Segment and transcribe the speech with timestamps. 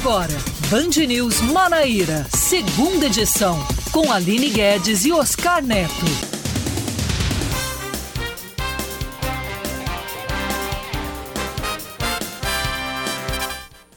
[0.00, 0.32] Agora,
[0.70, 3.58] Band News Manaíra, segunda edição,
[3.92, 5.90] com Aline Guedes e Oscar Neto.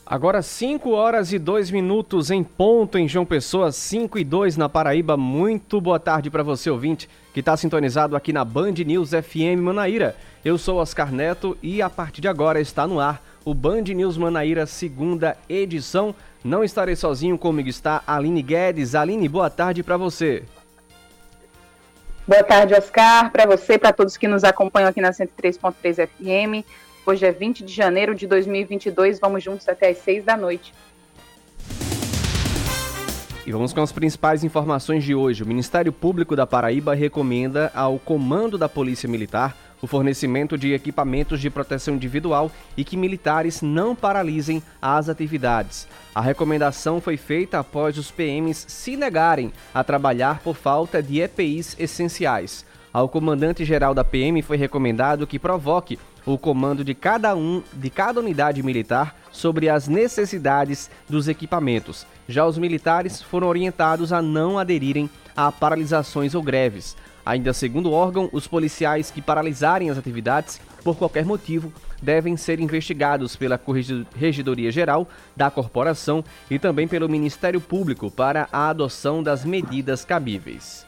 [0.06, 4.68] Agora 5 horas e 2 minutos em ponto em João Pessoa, 5 e 2 na
[4.68, 5.16] Paraíba.
[5.16, 10.18] Muito boa tarde para você, ouvinte, que está sintonizado aqui na Band News FM Manaíra.
[10.44, 14.18] Eu sou Oscar Neto e a partir de agora está no ar o Band News
[14.18, 16.16] Manaíra, segunda edição.
[16.44, 18.96] Não estarei sozinho, comigo está Aline Guedes.
[18.96, 20.44] Aline, boa tarde para você.
[22.26, 26.66] Boa tarde, Oscar, para você, para todos que nos acompanham aqui na 103.3 FM.
[27.06, 30.74] Hoje é 20 de janeiro de 2022, vamos juntos até às 6 da noite.
[33.46, 35.44] E vamos com as principais informações de hoje.
[35.44, 41.42] O Ministério Público da Paraíba recomenda ao Comando da Polícia Militar o fornecimento de equipamentos
[41.42, 45.90] de proteção individual e que militares não paralisem as atividades.
[46.16, 51.76] A recomendação foi feita após os PMs se negarem a trabalhar por falta de EPIs
[51.78, 52.66] essenciais.
[52.94, 58.22] Ao comandante-geral da PM foi recomendado que provoque o comando de cada um de cada
[58.22, 62.08] unidade militar sobre as necessidades dos equipamentos.
[62.30, 66.96] Já os militares foram orientados a não aderirem a paralisações ou greves.
[67.26, 71.72] Ainda segundo o órgão, os policiais que paralisarem as atividades por qualquer motivo
[72.02, 78.70] devem ser investigados pela Corregedoria Geral da Corporação e também pelo Ministério Público para a
[78.70, 80.86] adoção das medidas cabíveis.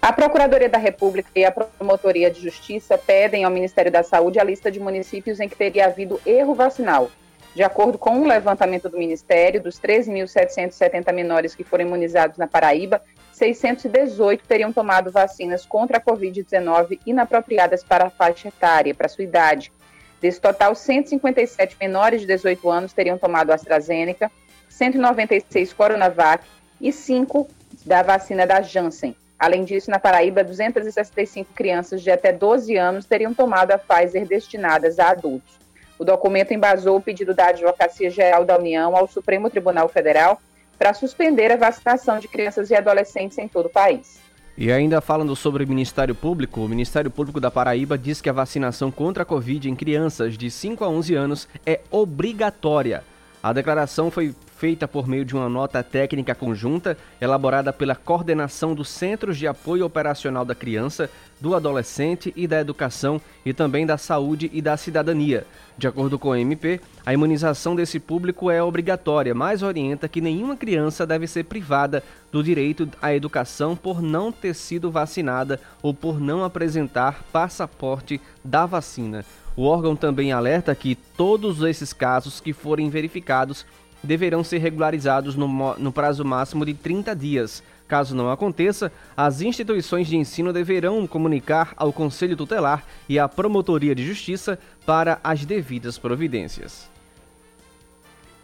[0.00, 4.44] A Procuradoria da República e a Promotoria de Justiça pedem ao Ministério da Saúde a
[4.44, 7.10] lista de municípios em que teria havido erro vacinal.
[7.54, 13.02] De acordo com um levantamento do Ministério, dos 13.770 menores que foram imunizados na Paraíba,
[13.42, 19.24] 618 teriam tomado vacinas contra a Covid-19 inapropriadas para a faixa etária, para a sua
[19.24, 19.72] idade.
[20.20, 24.30] Desse total, 157 menores de 18 anos teriam tomado AstraZeneca,
[24.68, 26.44] 196 Coronavac
[26.80, 27.48] e 5
[27.84, 29.16] da vacina da Janssen.
[29.36, 35.00] Além disso, na Paraíba, 265 crianças de até 12 anos teriam tomado a Pfizer destinadas
[35.00, 35.58] a adultos.
[35.98, 40.40] O documento embasou o pedido da Advocacia Geral da União ao Supremo Tribunal Federal
[40.82, 44.18] para suspender a vacinação de crianças e adolescentes em todo o país.
[44.58, 48.32] E ainda falando sobre o Ministério Público, o Ministério Público da Paraíba diz que a
[48.32, 53.04] vacinação contra a Covid em crianças de 5 a 11 anos é obrigatória.
[53.40, 58.88] A declaração foi feita por meio de uma nota técnica conjunta elaborada pela coordenação dos
[58.88, 61.08] Centros de Apoio Operacional da Criança,
[61.40, 65.46] do Adolescente e da Educação e também da Saúde e da Cidadania.
[65.76, 70.56] De acordo com o MP, a imunização desse público é obrigatória, mas orienta que nenhuma
[70.56, 76.20] criança deve ser privada do direito à educação por não ter sido vacinada ou por
[76.20, 79.24] não apresentar passaporte da vacina.
[79.56, 83.66] O órgão também alerta que todos esses casos que forem verificados
[84.02, 87.62] deverão ser regularizados no, no prazo máximo de 30 dias.
[87.92, 93.94] Caso não aconteça, as instituições de ensino deverão comunicar ao Conselho Tutelar e à Promotoria
[93.94, 96.88] de Justiça para as devidas providências.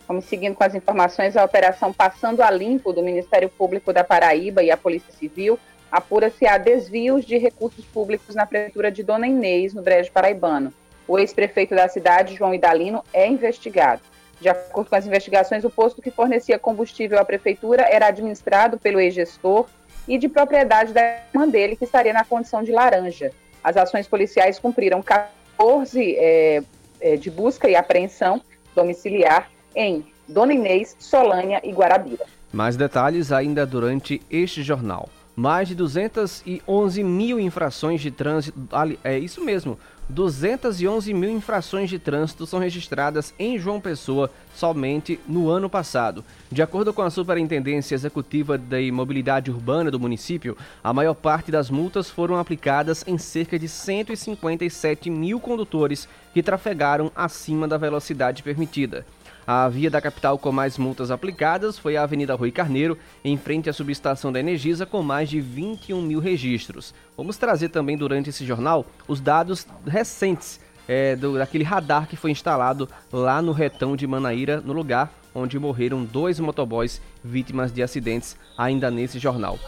[0.06, 4.62] Vamos seguindo com as informações, a operação Passando a Limpo do Ministério Público da Paraíba
[4.62, 5.59] e a Polícia Civil
[5.91, 10.75] apura se há desvios de recursos públicos na prefeitura de Dona Inês, no Brejo Paraibano.
[11.06, 14.03] O ex-prefeito da cidade, João Idalino, é investigado.
[14.41, 19.00] De acordo com as investigações, o posto que fornecia combustível à prefeitura era administrado pelo
[19.00, 19.66] ex-gestor
[20.06, 21.03] e de propriedade da
[21.34, 23.32] irmã dele, que estaria na condição de laranja.
[23.62, 26.62] As ações policiais cumpriram 14 é,
[27.00, 28.41] é, de busca e apreensão
[28.75, 32.25] domiciliar em Dona Inês, Solânia e Guarabira.
[32.53, 35.09] Mais detalhes ainda durante este jornal.
[35.34, 38.59] Mais de 211 mil infrações de trânsito.
[39.04, 39.78] É isso mesmo.
[40.08, 46.24] 211 mil infrações de trânsito são registradas em João Pessoa somente no ano passado.
[46.50, 51.68] De acordo com a Superintendência Executiva da Mobilidade Urbana do município, a maior parte das
[51.68, 59.04] multas foram aplicadas em cerca de 157 mil condutores que trafegaram acima da velocidade permitida.
[59.50, 63.71] A via da capital com mais multas aplicadas foi a Avenida Rui Carneiro, em frente
[63.71, 66.95] à subestação da Energisa, com mais de 21 mil registros.
[67.16, 72.30] Vamos trazer também durante esse jornal os dados recentes é, do, daquele radar que foi
[72.30, 78.36] instalado lá no retão de Manaíra, no lugar onde morreram dois motoboys vítimas de acidentes,
[78.54, 79.59] ainda nesse jornal.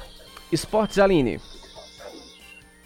[0.53, 1.41] Esportes Aline.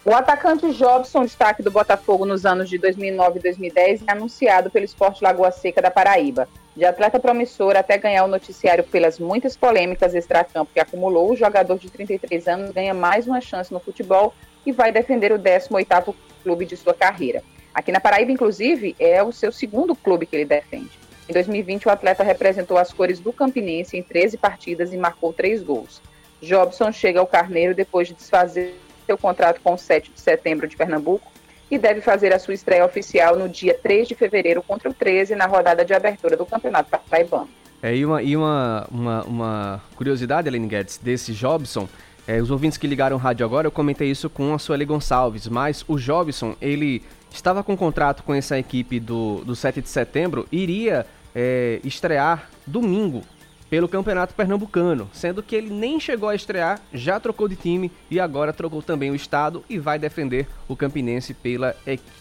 [0.06, 4.84] O atacante Jobson, destaque do Botafogo nos anos de 2009 e 2010, é anunciado pelo
[4.84, 6.46] Esporte Lagoa Seca da Paraíba.
[6.76, 11.78] De atleta promissor até ganhar o noticiário pelas muitas polêmicas extracampo que acumulou, o jogador
[11.78, 14.34] de 33 anos ganha mais uma chance no futebol
[14.66, 17.42] e vai defender o 18º clube de sua carreira.
[17.72, 20.90] Aqui na Paraíba, inclusive, é o seu segundo clube que ele defende.
[21.26, 25.62] Em 2020, o atleta representou as cores do Campinense em 13 partidas e marcou três
[25.62, 26.02] gols.
[26.42, 30.76] Jobson chega ao Carneiro depois de desfazer seu contrato com o 7 de setembro de
[30.76, 31.30] Pernambuco
[31.70, 35.34] e deve fazer a sua estreia oficial no dia 3 de fevereiro contra o 13
[35.34, 37.48] na rodada de abertura do Campeonato Paraibano.
[37.82, 41.88] É, e uma, e uma, uma, uma curiosidade, Aline Guedes, desse Jobson,
[42.26, 45.46] é, os ouvintes que ligaram o rádio agora, eu comentei isso com a Sueli Gonçalves,
[45.48, 50.46] mas o Jobson, ele estava com contrato com essa equipe do, do 7 de setembro,
[50.50, 51.04] iria
[51.34, 53.22] é, estrear domingo
[53.68, 58.20] pelo Campeonato Pernambucano, sendo que ele nem chegou a estrear, já trocou de time e
[58.20, 61.74] agora trocou também o estado e vai defender o Campinense pela,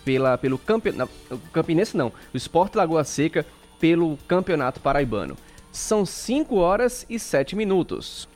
[0.04, 1.12] pela pelo campeonato,
[1.52, 3.46] Campinense não, o Esporte Lagoa Seca
[3.80, 5.36] pelo Campeonato Paraibano.
[5.72, 8.30] São 5 horas e 7 minutos.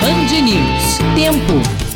[0.00, 0.98] Band News.
[1.16, 1.86] Tempo.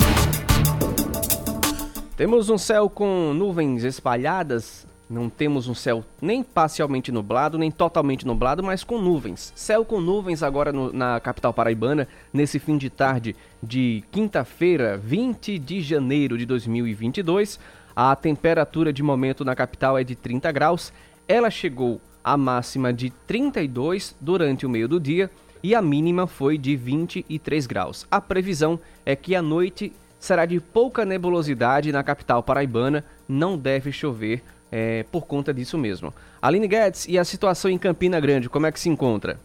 [2.16, 4.86] Temos um céu com nuvens espalhadas.
[5.10, 9.52] Não temos um céu nem parcialmente nublado, nem totalmente nublado, mas com nuvens.
[9.56, 15.58] Céu com nuvens agora no, na capital paraibana, nesse fim de tarde de quinta-feira, 20
[15.58, 17.58] de janeiro de 2022.
[17.96, 20.92] A temperatura de momento na capital é de 30 graus.
[21.26, 25.28] Ela chegou à máxima de 32 durante o meio do dia
[25.60, 28.06] e a mínima foi de 23 graus.
[28.08, 33.90] A previsão é que a noite será de pouca nebulosidade na capital paraibana, não deve
[33.90, 36.12] chover é, por conta disso mesmo.
[36.40, 39.38] Aline Guedes, e a situação em Campina Grande, como é que se encontra?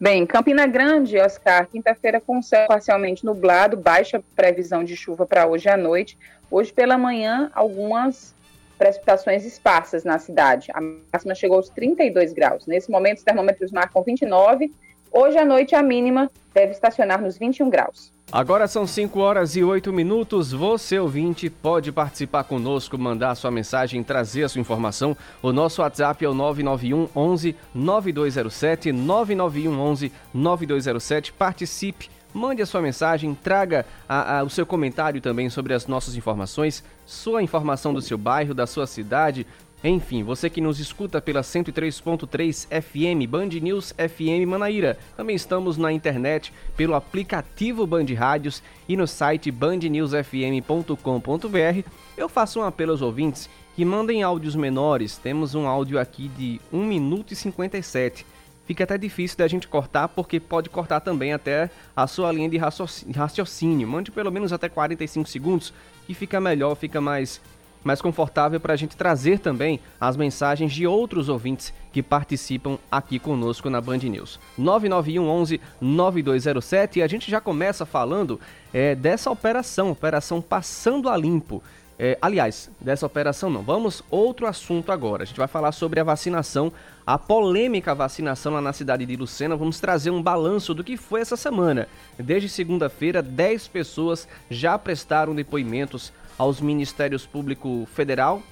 [0.00, 5.68] Bem, Campina Grande, Oscar, quinta-feira com céu parcialmente nublado, baixa previsão de chuva para hoje
[5.68, 6.16] à noite.
[6.50, 8.32] Hoje pela manhã, algumas
[8.78, 10.68] precipitações esparsas na cidade.
[10.72, 12.64] A máxima chegou aos 32 graus.
[12.64, 14.72] Nesse momento, os termômetros marcam 29.
[15.10, 18.12] Hoje à noite, a mínima deve estacionar nos 21 graus.
[18.30, 20.52] Agora são 5 horas e 8 minutos.
[20.52, 25.16] Você, ouvinte, pode participar conosco, mandar sua mensagem, trazer a sua informação.
[25.40, 31.32] O nosso WhatsApp é o 991 11 9207, 991 11 9207.
[31.32, 36.14] Participe, mande a sua mensagem, traga a, a, o seu comentário também sobre as nossas
[36.16, 39.46] informações, sua informação do seu bairro, da sua cidade,
[39.82, 44.98] enfim, você que nos escuta pela 103.3 FM Band News FM Manaíra.
[45.16, 51.88] Também estamos na internet pelo aplicativo Band Rádios e no site bandnewsfm.com.br.
[52.16, 55.16] Eu faço um apelo aos ouvintes que mandem áudios menores.
[55.16, 58.26] Temos um áudio aqui de 1 minuto e 57.
[58.66, 62.58] Fica até difícil da gente cortar, porque pode cortar também até a sua linha de
[62.58, 63.86] raciocínio.
[63.86, 65.72] Mande pelo menos até 45 segundos,
[66.04, 67.40] que fica melhor, fica mais
[67.84, 73.18] mais confortável para a gente trazer também as mensagens de outros ouvintes que participam aqui
[73.18, 74.38] conosco na Band News.
[74.56, 78.40] 991 11 9207 e a gente já começa falando
[78.72, 81.62] é, dessa operação, operação Passando a Limpo.
[82.00, 83.62] É, aliás, dessa operação não.
[83.62, 85.24] Vamos outro assunto agora.
[85.24, 86.72] A gente vai falar sobre a vacinação,
[87.04, 89.56] a polêmica vacinação lá na cidade de Lucena.
[89.56, 91.88] Vamos trazer um balanço do que foi essa semana.
[92.16, 98.42] Desde segunda-feira, 10 pessoas já prestaram depoimentos aos Ministérios Público Federal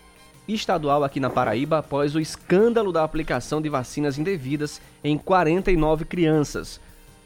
[0.49, 6.05] e Estadual aqui na Paraíba após o escândalo da aplicação de vacinas indevidas em 49
[6.05, 6.81] crianças.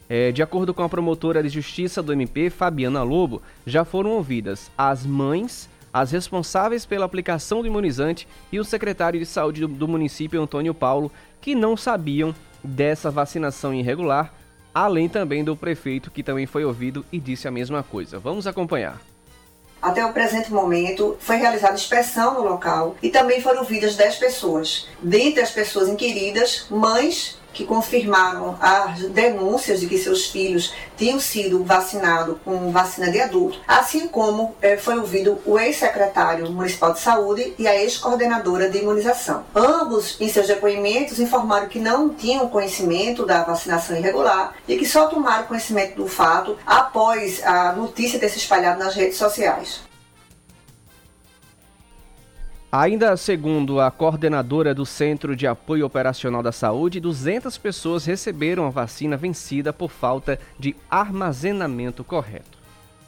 [0.09, 4.69] É, de acordo com a promotora de justiça do MP, Fabiana Lobo, já foram ouvidas
[4.77, 9.87] as mães, as responsáveis pela aplicação do imunizante e o secretário de saúde do, do
[9.87, 14.33] município, Antônio Paulo, que não sabiam dessa vacinação irregular,
[14.73, 18.19] além também do prefeito, que também foi ouvido e disse a mesma coisa.
[18.19, 19.10] Vamos acompanhar.
[19.81, 24.87] Até o presente momento, foi realizada inspeção no local e também foram ouvidas 10 pessoas.
[25.01, 31.63] Dentre as pessoas inquiridas, mães que confirmaram as denúncias de que seus filhos tinham sido
[31.63, 37.53] vacinados com vacina de adulto, assim como eh, foi ouvido o ex-secretário municipal de saúde
[37.57, 39.43] e a ex-coordenadora de imunização.
[39.55, 45.07] Ambos, em seus depoimentos, informaram que não tinham conhecimento da vacinação irregular e que só
[45.07, 49.90] tomaram conhecimento do fato após a notícia ter se espalhado nas redes sociais.
[52.73, 58.69] Ainda segundo a coordenadora do Centro de Apoio Operacional da Saúde, 200 pessoas receberam a
[58.69, 62.61] vacina vencida por falta de armazenamento correto.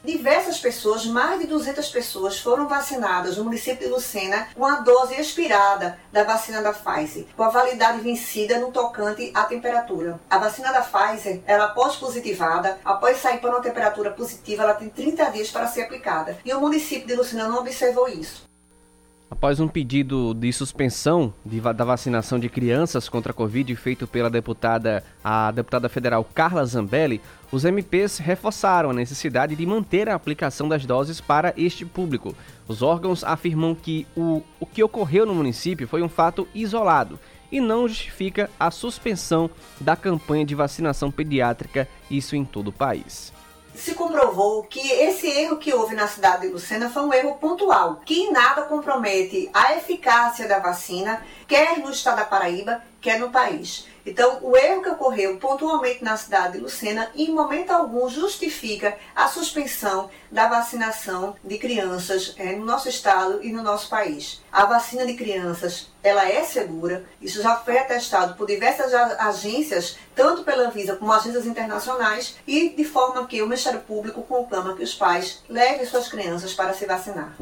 [0.03, 5.15] Diversas pessoas, mais de 200 pessoas, foram vacinadas no município de Lucena com a dose
[5.15, 10.19] expirada da vacina da Pfizer, com a validade vencida no tocante à temperatura.
[10.29, 14.89] A vacina da Pfizer, ela após positivada, após sair para uma temperatura positiva, ela tem
[14.89, 16.37] 30 dias para ser aplicada.
[16.43, 18.51] E o município de Lucena não observou isso.
[19.33, 24.29] Após um pedido de suspensão de, da vacinação de crianças contra a Covid feito pela
[24.29, 27.19] deputada, a deputada federal Carla Zambelli,
[27.51, 32.35] os MPs reforçaram a necessidade de manter a aplicação das doses para este público.
[32.67, 37.19] Os órgãos afirmam que o, o que ocorreu no município foi um fato isolado
[37.51, 39.49] e não justifica a suspensão
[39.81, 43.33] da campanha de vacinação pediátrica, isso em todo o país
[43.75, 48.01] se comprovou que esse erro que houve na cidade de Lucena foi um erro pontual,
[48.05, 53.31] que em nada compromete a eficácia da vacina, quer no estado da Paraíba, quer no
[53.31, 53.87] país.
[54.05, 59.27] Então, o erro que ocorreu pontualmente na cidade de Lucena, em momento algum, justifica a
[59.27, 64.41] suspensão da vacinação de crianças é, no nosso estado e no nosso país.
[64.51, 70.43] A vacina de crianças, ela é segura, isso já foi atestado por diversas agências, tanto
[70.43, 74.93] pela Anvisa como agências internacionais, e de forma que o Ministério Público conclama que os
[74.93, 77.33] pais levem suas crianças para se vacinar.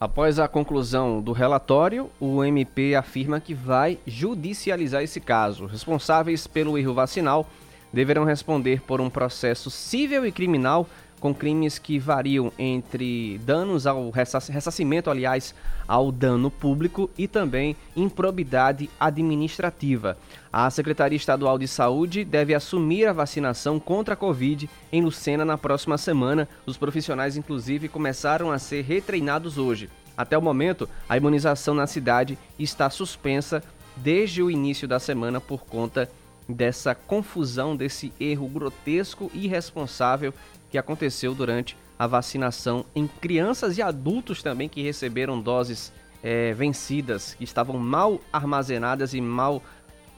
[0.00, 5.66] Após a conclusão do relatório, o MP afirma que vai judicializar esse caso.
[5.66, 7.48] Responsáveis pelo erro vacinal
[7.92, 10.86] deverão responder por um processo civil e criminal
[11.18, 15.54] com crimes que variam entre danos ao ressarcimento, aliás,
[15.86, 20.16] ao dano público e também improbidade administrativa.
[20.52, 25.58] A Secretaria Estadual de Saúde deve assumir a vacinação contra a Covid em Lucena na
[25.58, 26.48] próxima semana.
[26.66, 29.90] Os profissionais, inclusive, começaram a ser retreinados hoje.
[30.16, 33.62] Até o momento, a imunização na cidade está suspensa
[33.96, 36.10] desde o início da semana por conta
[36.48, 40.32] dessa confusão, desse erro grotesco e irresponsável
[40.70, 47.34] que aconteceu durante a vacinação em crianças e adultos também que receberam doses é, vencidas,
[47.34, 49.62] que estavam mal armazenadas e mal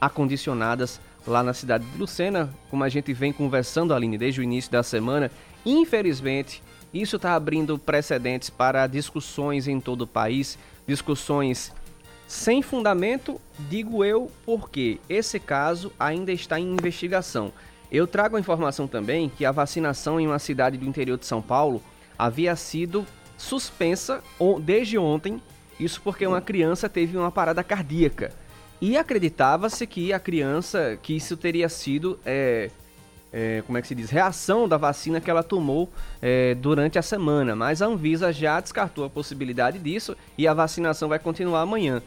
[0.00, 4.70] acondicionadas lá na cidade de Lucena, como a gente vem conversando, Aline, desde o início
[4.70, 5.30] da semana.
[5.64, 11.72] Infelizmente, isso está abrindo precedentes para discussões em todo o país, discussões
[12.26, 17.52] sem fundamento, digo eu, porque esse caso ainda está em investigação.
[17.90, 21.42] Eu trago a informação também que a vacinação em uma cidade do interior de São
[21.42, 21.82] Paulo
[22.16, 23.04] havia sido
[23.36, 24.22] suspensa
[24.62, 25.42] desde ontem,
[25.78, 28.32] isso porque uma criança teve uma parada cardíaca.
[28.80, 32.70] E acreditava-se que a criança, que isso teria sido, é,
[33.32, 37.02] é, como é que se diz, reação da vacina que ela tomou é, durante a
[37.02, 37.56] semana.
[37.56, 42.02] Mas a Anvisa já descartou a possibilidade disso e a vacinação vai continuar amanhã.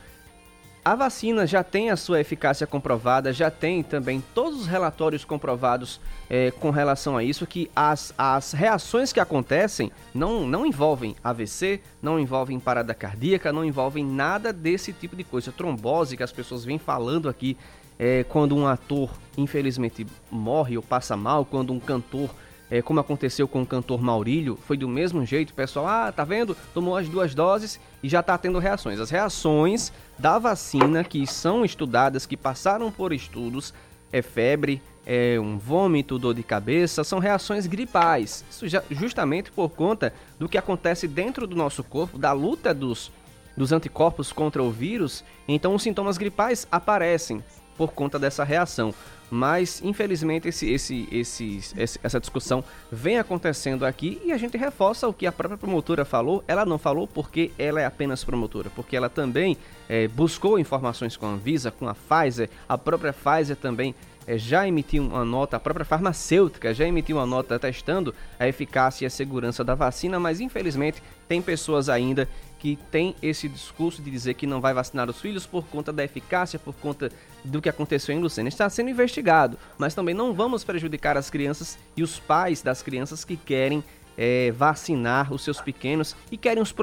[0.86, 5.98] A vacina já tem a sua eficácia comprovada, já tem também todos os relatórios comprovados
[6.30, 11.80] é, com relação a isso, que as, as reações que acontecem não, não envolvem AVC,
[12.02, 15.54] não envolvem parada cardíaca, não envolvem nada desse tipo de coisa.
[15.54, 17.56] Trombose que as pessoas vêm falando aqui
[17.98, 22.30] é, quando um ator infelizmente morre ou passa mal, quando um cantor
[22.74, 26.24] é, como aconteceu com o cantor Maurílio, foi do mesmo jeito, o pessoal, ah, tá
[26.24, 26.58] vendo?
[26.74, 29.00] Tomou as duas doses e já tá tendo reações.
[29.00, 33.75] As reações da vacina que são estudadas, que passaram por estudos,
[34.12, 38.44] é febre, é um vômito, dor de cabeça, são reações gripais.
[38.50, 43.12] Isso já, justamente por conta do que acontece dentro do nosso corpo, da luta dos,
[43.56, 47.44] dos anticorpos contra o vírus, então os sintomas gripais aparecem
[47.77, 48.96] por conta dessa reação.
[49.34, 55.25] Mas, infelizmente, esse, esse, essa discussão vem acontecendo aqui e a gente reforça o que
[55.25, 56.44] a própria promotora falou.
[56.48, 59.58] Ela não falou porque ela é apenas promotora, porque ela também
[59.90, 62.48] é, buscou informações com a Anvisa, com a Pfizer.
[62.70, 63.96] A própria Pfizer também
[64.28, 69.04] é, já emitiu uma nota, a própria farmacêutica já emitiu uma nota testando a eficácia
[69.04, 72.30] e a segurança da vacina, mas infelizmente tem pessoas ainda
[72.63, 76.01] que tem esse discurso de dizer que não vai vacinar os filhos por conta da
[76.01, 77.12] eficácia, por conta
[77.43, 78.48] do que aconteceu em Lucena.
[78.48, 83.25] Está sendo investigado, mas também não vamos prejudicar as crianças e os pais das crianças
[83.25, 83.84] que querem
[84.17, 86.74] é, vacinar os seus pequenos e querem os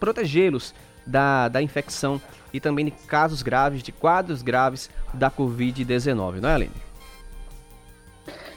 [0.00, 2.18] protegê-los da, da infecção
[2.50, 6.72] e também de casos graves, de quadros graves da Covid-19, não é, Aline?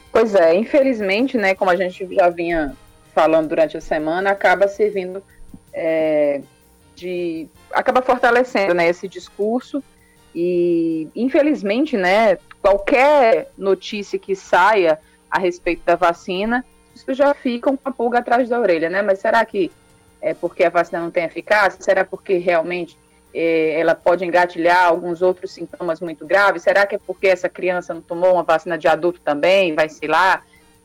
[0.09, 2.77] Pois é, infelizmente, né, como a gente já vinha
[3.13, 5.21] falando durante a semana, acaba servindo
[5.73, 6.41] é,
[7.01, 9.83] de acaba fortalecendo né, esse discurso.
[10.33, 14.97] E infelizmente né qualquer notícia que saia
[15.29, 16.63] a respeito da vacina
[16.95, 19.01] isso já fica com a pulga atrás da orelha né?
[19.01, 19.69] Mas será que
[20.21, 21.81] é porque a vacina não tem eficácia?
[21.81, 22.97] Será porque realmente
[23.33, 26.63] é, ela pode engatilhar alguns outros sintomas muito graves?
[26.63, 29.75] Será que é porque essa criança não tomou uma vacina de adulto também?
[29.75, 30.43] Vai se lá.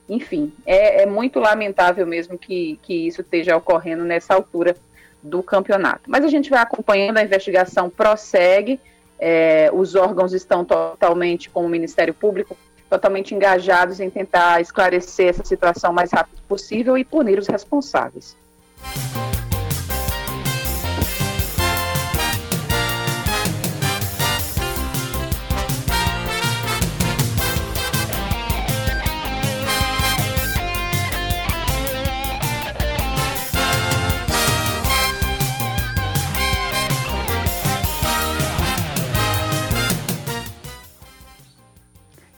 [0.08, 4.74] Enfim é, é muito lamentável mesmo que, que isso esteja ocorrendo nessa altura
[5.22, 6.02] do campeonato.
[6.08, 8.80] Mas a gente vai acompanhando, a investigação prossegue,
[9.18, 12.56] é, os órgãos estão totalmente, como o Ministério Público,
[12.88, 18.36] totalmente engajados em tentar esclarecer essa situação o mais rápido possível e punir os responsáveis.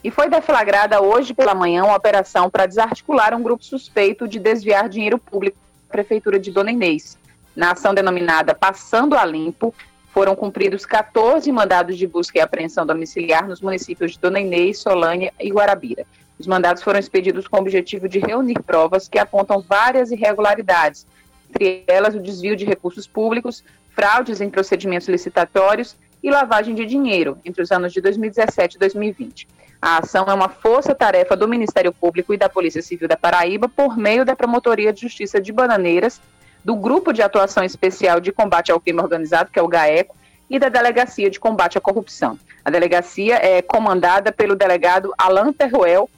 [0.09, 4.89] E foi deflagrada hoje pela manhã uma operação para desarticular um grupo suspeito de desviar
[4.89, 7.19] dinheiro público da Prefeitura de Dona Inês.
[7.55, 9.75] Na ação denominada Passando a Limpo,
[10.07, 15.31] foram cumpridos 14 mandados de busca e apreensão domiciliar nos municípios de Dona Inês, Solânia
[15.39, 16.07] e Guarabira.
[16.39, 21.07] Os mandados foram expedidos com o objetivo de reunir provas que apontam várias irregularidades,
[21.51, 27.37] entre elas o desvio de recursos públicos, fraudes em procedimentos licitatórios e lavagem de dinheiro
[27.45, 29.58] entre os anos de 2017 e 2020.
[29.81, 33.97] A ação é uma força-tarefa do Ministério Público e da Polícia Civil da Paraíba por
[33.97, 36.21] meio da Promotoria de Justiça de Bananeiras,
[36.65, 40.17] do Grupo de Atuação Especial de Combate ao Crime Organizado, que é o GAECO,
[40.51, 42.37] e da Delegacia de Combate à Corrupção.
[42.65, 46.11] A delegacia é comandada pelo delegado Alain Terruel,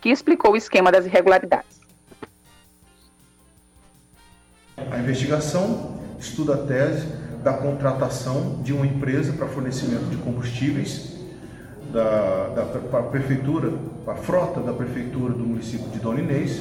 [0.00, 1.80] que explicou o esquema das irregularidades.
[4.76, 7.06] A investigação estuda a tese
[7.42, 11.19] da contratação de uma empresa para fornecimento de combustíveis
[11.92, 13.72] da, da prefeitura,
[14.06, 16.60] a frota da prefeitura do município de Dona Inês,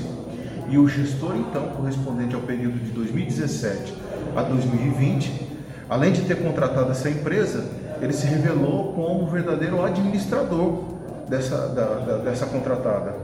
[0.69, 3.93] e o gestor então correspondente ao período de 2017
[4.35, 5.47] a 2020,
[5.89, 7.65] além de ter contratado essa empresa,
[8.01, 10.83] ele se revelou como o verdadeiro administrador
[11.27, 13.15] dessa, da, da, dessa contratada.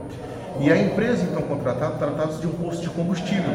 [0.60, 3.52] E a empresa então contratada tratava-se de um posto de combustível.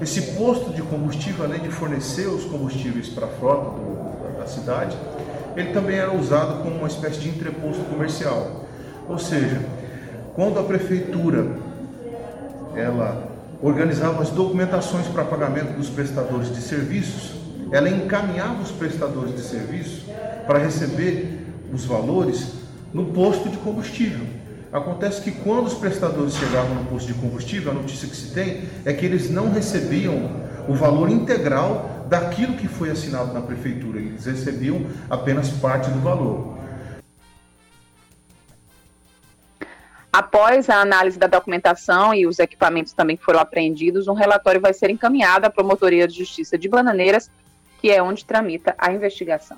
[0.00, 4.96] Esse posto de combustível, além de fornecer os combustíveis para a frota do, da cidade,
[5.56, 8.66] ele também era usado como uma espécie de entreposto comercial.
[9.08, 9.60] Ou seja,
[10.34, 11.46] quando a prefeitura
[12.74, 13.28] ela
[13.62, 17.34] organizava as documentações para pagamento dos prestadores de serviços,
[17.70, 20.06] ela encaminhava os prestadores de serviço
[20.46, 22.52] para receber os valores
[22.92, 24.26] no posto de combustível.
[24.72, 28.64] Acontece que quando os prestadores chegavam no posto de combustível, a notícia que se tem
[28.84, 30.30] é que eles não recebiam
[30.68, 36.54] o valor integral daquilo que foi assinado na prefeitura, eles recebiam apenas parte do valor.
[40.12, 44.72] Após a análise da documentação e os equipamentos também que foram apreendidos, um relatório vai
[44.72, 47.28] ser encaminhado à Promotoria de Justiça de Bananeiras,
[47.80, 49.56] que é onde tramita a investigação.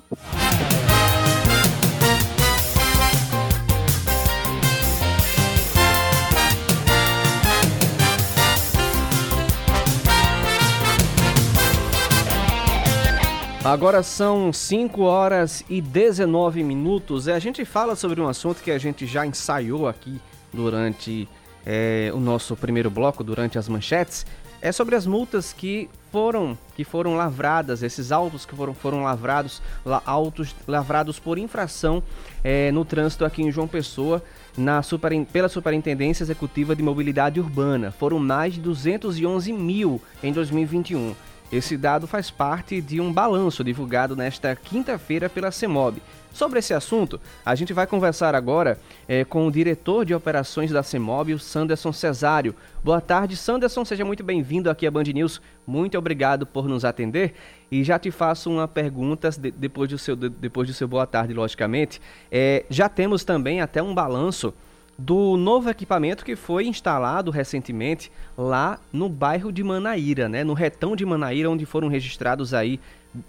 [13.67, 17.27] Agora são 5 horas e 19 minutos.
[17.27, 20.21] A gente fala sobre um assunto que a gente já ensaiou aqui
[20.53, 21.27] durante
[21.65, 24.25] é, o nosso primeiro bloco, durante as manchetes.
[24.61, 29.61] É sobre as multas que foram que foram lavradas, esses autos que foram, foram lavrados,
[29.85, 32.01] la, autos lavrados por infração
[32.45, 34.23] é, no trânsito aqui em João Pessoa,
[34.57, 37.91] na super, pela Superintendência Executiva de Mobilidade Urbana.
[37.91, 41.13] Foram mais de 211 mil em 2021.
[41.51, 46.01] Esse dado faz parte de um balanço divulgado nesta quinta-feira pela CEMOB.
[46.33, 50.83] Sobre esse assunto, a gente vai conversar agora é, com o diretor de operações da
[50.83, 52.53] CEMOB, o Sanderson Cesário.
[52.83, 55.41] Boa tarde, Sanderson, seja muito bem-vindo aqui à Band News.
[55.65, 57.33] Muito obrigado por nos atender.
[57.71, 61.07] E já te faço uma pergunta de, depois, do seu, de, depois do seu boa
[61.07, 62.01] tarde, logicamente.
[62.29, 64.53] É, já temos também até um balanço
[64.97, 70.43] do novo equipamento que foi instalado recentemente lá no bairro de Manaíra, né?
[70.43, 72.79] No retão de Manaíra, onde foram registrados aí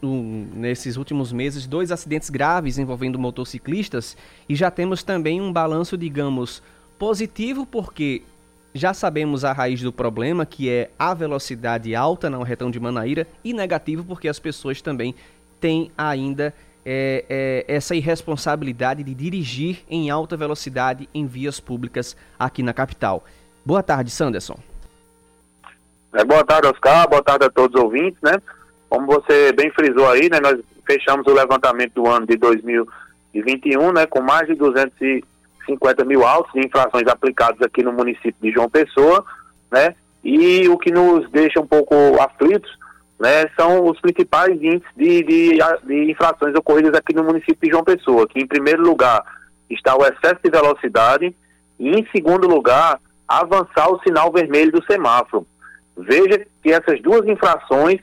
[0.02, 4.16] um, nesses últimos meses dois acidentes graves envolvendo motociclistas
[4.48, 6.62] e já temos também um balanço, digamos,
[6.98, 8.22] positivo porque
[8.74, 13.26] já sabemos a raiz do problema, que é a velocidade alta no retão de Manaíra,
[13.42, 15.14] e negativo porque as pessoas também
[15.60, 16.54] têm ainda
[16.84, 23.24] é, é, essa irresponsabilidade de dirigir em alta velocidade em vias públicas aqui na capital.
[23.64, 24.58] Boa tarde, Sanderson.
[26.14, 27.08] É, boa tarde, Oscar.
[27.08, 28.40] Boa tarde a todos os ouvintes, né?
[28.88, 30.40] Como você bem frisou aí, né?
[30.40, 34.06] Nós fechamos o levantamento do ano de 2021, né?
[34.06, 39.24] Com mais de 250 mil autos de infrações aplicados aqui no município de João Pessoa,
[39.70, 39.94] né?
[40.24, 42.70] E o que nos deixa um pouco aflitos
[43.18, 47.82] né, são os principais índices de, de, de, infrações ocorridas aqui no município de João
[47.82, 49.22] Pessoa, que em primeiro lugar
[49.68, 51.34] está o excesso de velocidade
[51.78, 55.46] e em segundo lugar avançar o sinal vermelho do semáforo.
[55.96, 58.00] Veja que essas duas infrações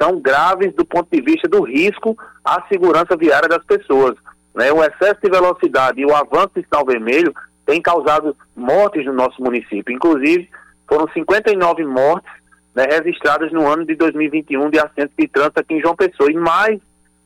[0.00, 4.16] são graves do ponto de vista do risco à segurança viária das pessoas.
[4.54, 4.72] Né?
[4.72, 7.32] O excesso de velocidade e o avanço do sinal vermelho
[7.64, 9.94] têm causado mortes no nosso município.
[9.94, 10.48] Inclusive,
[10.86, 12.30] foram 59 mortes
[12.78, 16.30] né, registradas no ano de 2021 de acidentes de trânsito aqui em João Pessoa.
[16.30, 16.78] E mais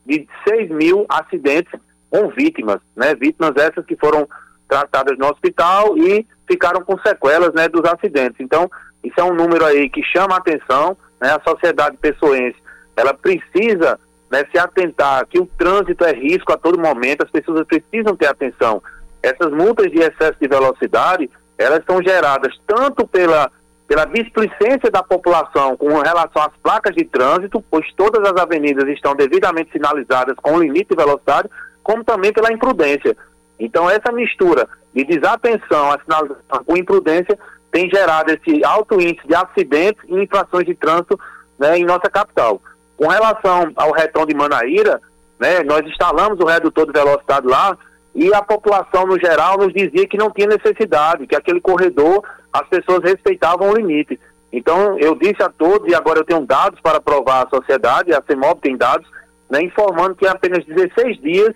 [0.07, 4.27] de 6 mil acidentes com vítimas, né, vítimas essas que foram
[4.67, 8.41] tratadas no hospital e ficaram com sequelas né, dos acidentes.
[8.41, 8.71] Então,
[9.05, 12.57] isso é um número aí que chama a atenção, né, a sociedade pessoense,
[12.97, 17.67] ela precisa né, se atentar que o trânsito é risco a todo momento, as pessoas
[17.67, 18.83] precisam ter atenção.
[19.23, 23.51] Essas multas de excesso de velocidade, elas são geradas tanto pela,
[23.93, 29.15] pela displicência da população com relação às placas de trânsito, pois todas as avenidas estão
[29.15, 31.51] devidamente sinalizadas com limite de velocidade,
[31.83, 33.15] como também pela imprudência.
[33.61, 37.39] Então, essa mistura de desatenção à sinalização com imprudência
[37.71, 41.21] tem gerado esse alto índice de acidentes e infrações de trânsito
[41.59, 42.63] né, em nossa capital.
[42.97, 45.03] Com relação ao retão de Manaíra,
[45.39, 47.77] né, nós instalamos o redutor de velocidade lá
[48.15, 52.69] e a população no geral nos dizia que não tinha necessidade, que aquele corredor as
[52.69, 54.21] pessoas respeitavam o limite.
[54.53, 58.23] Então eu disse a todos, e agora eu tenho dados para provar à sociedade, a
[58.23, 59.09] CEMOB tem dados,
[59.49, 61.55] né, informando que em apenas 16 dias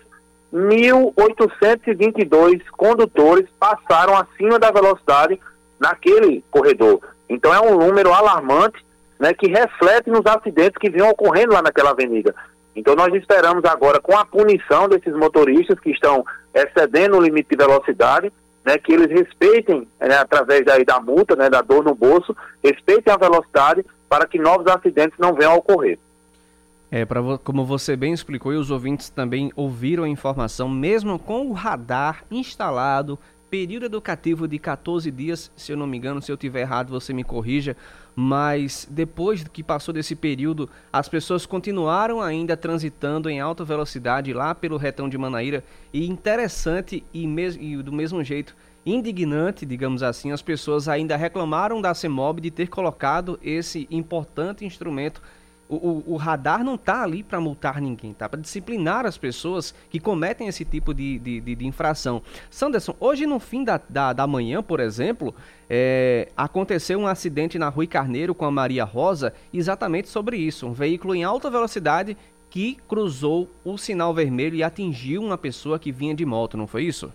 [0.53, 5.41] 1.822 condutores passaram acima da velocidade
[5.79, 7.01] naquele corredor.
[7.29, 8.85] Então é um número alarmante
[9.19, 12.35] né, que reflete nos acidentes que vinham ocorrendo lá naquela avenida.
[12.75, 17.57] Então nós esperamos agora, com a punição desses motoristas que estão excedendo o limite de
[17.57, 18.33] velocidade,
[18.67, 23.15] né, que eles respeitem, né, através daí da multa, né, da dor no bolso, respeitem
[23.15, 25.97] a velocidade para que novos acidentes não venham a ocorrer.
[26.91, 31.47] É, pra, como você bem explicou e os ouvintes também ouviram a informação, mesmo com
[31.47, 33.17] o radar instalado,
[33.49, 37.13] período educativo de 14 dias, se eu não me engano, se eu tiver errado você
[37.13, 37.77] me corrija,
[38.19, 44.55] mas depois que passou desse período, as pessoas continuaram ainda transitando em alta velocidade lá
[44.55, 45.63] pelo retão de Manaíra.
[45.93, 51.93] E interessante e, e do mesmo jeito indignante, digamos assim, as pessoas ainda reclamaram da
[51.93, 55.21] CEMOB de ter colocado esse importante instrumento
[55.69, 58.29] o, o, o, radar não está ali para multar ninguém, tá?
[58.29, 62.23] Para disciplinar as pessoas que cometem esse tipo de, de, de, de infração.
[62.51, 65.35] Sanderson, hoje no fim da, da, da manhã, por exemplo,
[65.69, 70.67] é, aconteceu um acidente na Rui Carneiro com a Maria Rosa, exatamente sobre isso.
[70.67, 72.17] Um veículo em alta velocidade
[72.49, 76.85] que cruzou o sinal vermelho e atingiu uma pessoa que vinha de moto, não foi
[76.85, 77.13] isso?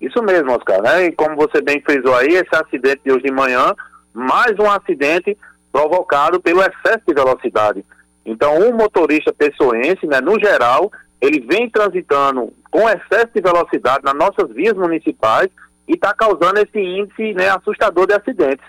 [0.00, 0.82] Isso mesmo, Oscar.
[0.82, 1.06] Né?
[1.06, 3.74] E como você bem frisou aí, esse acidente de hoje de manhã,
[4.12, 5.36] mais um acidente
[5.72, 7.84] provocado pelo excesso de velocidade.
[8.24, 14.14] Então, o motorista pessoense, né, no geral, ele vem transitando com excesso de velocidade nas
[14.14, 15.48] nossas vias municipais
[15.86, 18.66] e está causando esse índice né, assustador de acidentes.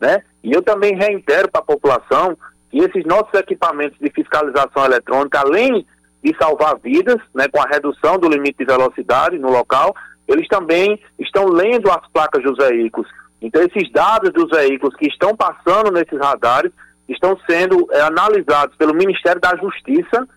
[0.00, 0.22] Né?
[0.42, 2.36] E eu também reitero para a população
[2.70, 5.84] que esses nossos equipamentos de fiscalização eletrônica, além
[6.22, 9.94] de salvar vidas, né, com a redução do limite de velocidade no local,
[10.28, 13.10] eles também estão lendo as placas dos veículos.
[13.40, 16.72] Então, esses dados dos veículos que estão passando nesses radares
[17.08, 20.28] estão sendo é, analisados pelo Ministério da Justiça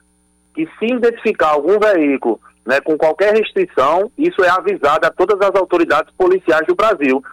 [0.57, 5.53] e se identificar algum veículo né, com qualquer restrição, isso é avisado a todas as
[5.55, 7.23] autoridades policiais do Brasil.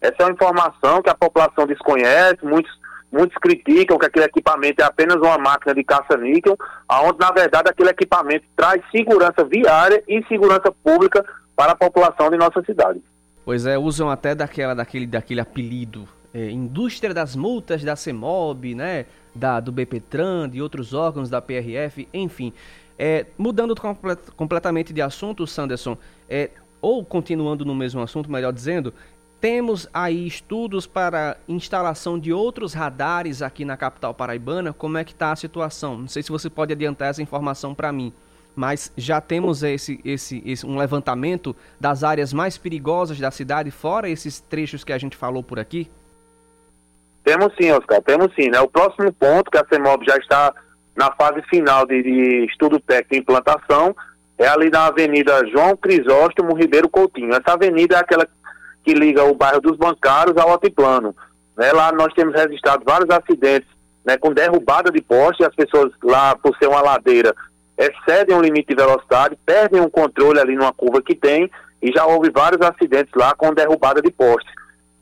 [0.00, 2.72] Essa é uma informação que a população desconhece, muitos,
[3.12, 6.56] muitos criticam que aquele equipamento é apenas uma máquina de caça-níquel,
[6.90, 12.36] onde, na verdade, aquele equipamento traz segurança viária e segurança pública para a população de
[12.36, 13.00] nossa cidade.
[13.50, 19.06] Pois é, usam até daquela, daquele, daquele apelido, é, indústria das multas da CEMOB, né,
[19.34, 22.52] da, do BPTran, de outros órgãos da PRF, enfim.
[22.96, 28.94] É, mudando complet, completamente de assunto, Sanderson, é, ou continuando no mesmo assunto, melhor dizendo,
[29.40, 34.72] temos aí estudos para instalação de outros radares aqui na capital paraibana.
[34.72, 35.98] Como é que está a situação?
[35.98, 38.12] Não sei se você pode adiantar essa informação para mim
[38.54, 44.08] mas já temos esse, esse, esse, um levantamento das áreas mais perigosas da cidade, fora
[44.08, 45.90] esses trechos que a gente falou por aqui?
[47.24, 48.50] Temos sim, Oscar, temos sim.
[48.50, 48.60] Né?
[48.60, 50.54] O próximo ponto, que a CEMOB já está
[50.96, 53.94] na fase final de, de estudo técnico e implantação,
[54.38, 57.34] é ali na Avenida João Crisóstomo Ribeiro Coutinho.
[57.34, 58.26] Essa avenida é aquela
[58.82, 61.14] que liga o bairro dos Bancários ao Altiplano.
[61.56, 61.70] Né?
[61.72, 63.68] Lá nós temos registrado vários acidentes
[64.04, 67.34] né, com derrubada de poste, as pessoas lá, por ser uma ladeira,
[67.80, 72.04] excedem o limite de velocidade, perdem o controle ali numa curva que tem e já
[72.04, 74.52] houve vários acidentes lá com derrubada de postes.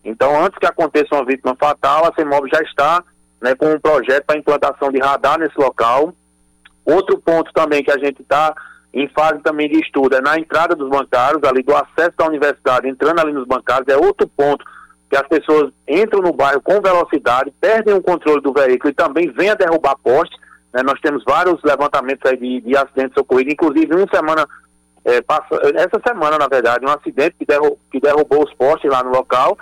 [0.04, 3.02] Então, antes que aconteça uma vítima fatal, a CEMOB já está
[3.42, 6.14] né, com um projeto para implantação de radar nesse local.
[6.84, 8.54] Outro ponto também que a gente está
[8.94, 12.88] em fase também de estudo é na entrada dos bancários, ali do acesso da universidade,
[12.88, 14.64] entrando ali nos bancários, é outro ponto
[15.10, 19.30] que as pessoas entram no bairro com velocidade, perdem o controle do veículo e também
[19.30, 20.38] vêm a derrubar postes.
[20.72, 24.46] Né, nós temos vários levantamentos de, de acidentes ocorridos, inclusive uma semana,
[25.04, 29.02] é, passa, essa semana, na verdade, um acidente que, derru que derrubou os postes lá
[29.02, 29.56] no local.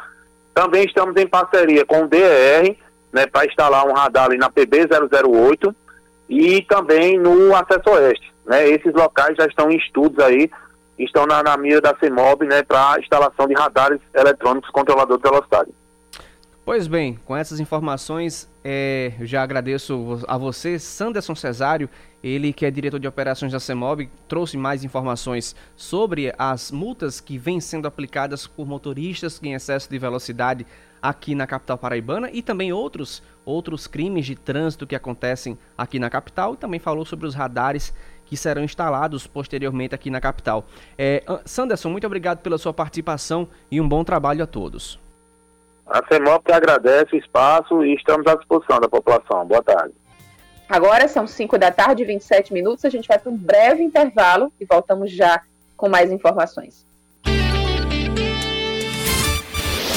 [0.54, 2.76] Também estamos em parceria com o DER,
[3.12, 4.88] né, para instalar um radar ali na PB
[5.24, 5.74] 008
[6.28, 8.34] e também no acesso oeste.
[8.44, 10.50] Né, esses locais já estão em estudos aí,
[10.98, 15.70] estão na, na mira da CEMOB né, para instalação de radares eletrônicos controlador de velocidade.
[16.66, 21.88] Pois bem, com essas informações, é, eu já agradeço a você, Sanderson Cesário,
[22.20, 27.38] ele que é diretor de operações da CEMOB, trouxe mais informações sobre as multas que
[27.38, 30.66] vêm sendo aplicadas por motoristas em excesso de velocidade
[31.00, 36.10] aqui na capital paraibana e também outros, outros crimes de trânsito que acontecem aqui na
[36.10, 40.66] capital e também falou sobre os radares que serão instalados posteriormente aqui na capital.
[40.98, 45.05] É, Sanderson, muito obrigado pela sua participação e um bom trabalho a todos.
[45.86, 49.46] A CEMOP agradece o espaço e estamos à disposição da população.
[49.46, 49.94] Boa tarde.
[50.68, 52.84] Agora são 5 da tarde, 27 minutos.
[52.84, 55.40] A gente vai para um breve intervalo e voltamos já
[55.76, 56.84] com mais informações.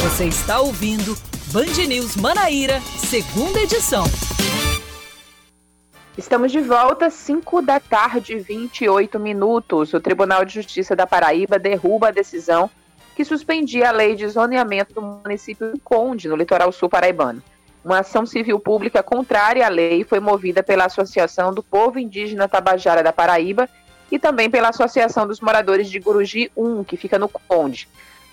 [0.03, 1.15] Você está ouvindo
[1.51, 4.03] Band News Manaíra, segunda edição.
[6.15, 9.93] Estamos de volta, 5 da tarde, 28 minutos.
[9.93, 12.69] O Tribunal de Justiça da Paraíba derruba a decisão
[13.19, 17.43] que suspendia a lei de zoneamento do município de Conde, no litoral sul paraibano.
[17.83, 23.03] Uma ação civil pública contrária à lei foi movida pela Associação do Povo Indígena Tabajara
[23.03, 23.67] da Paraíba
[24.09, 27.89] e também pela Associação dos Moradores de Guruji 1, que fica no Conde.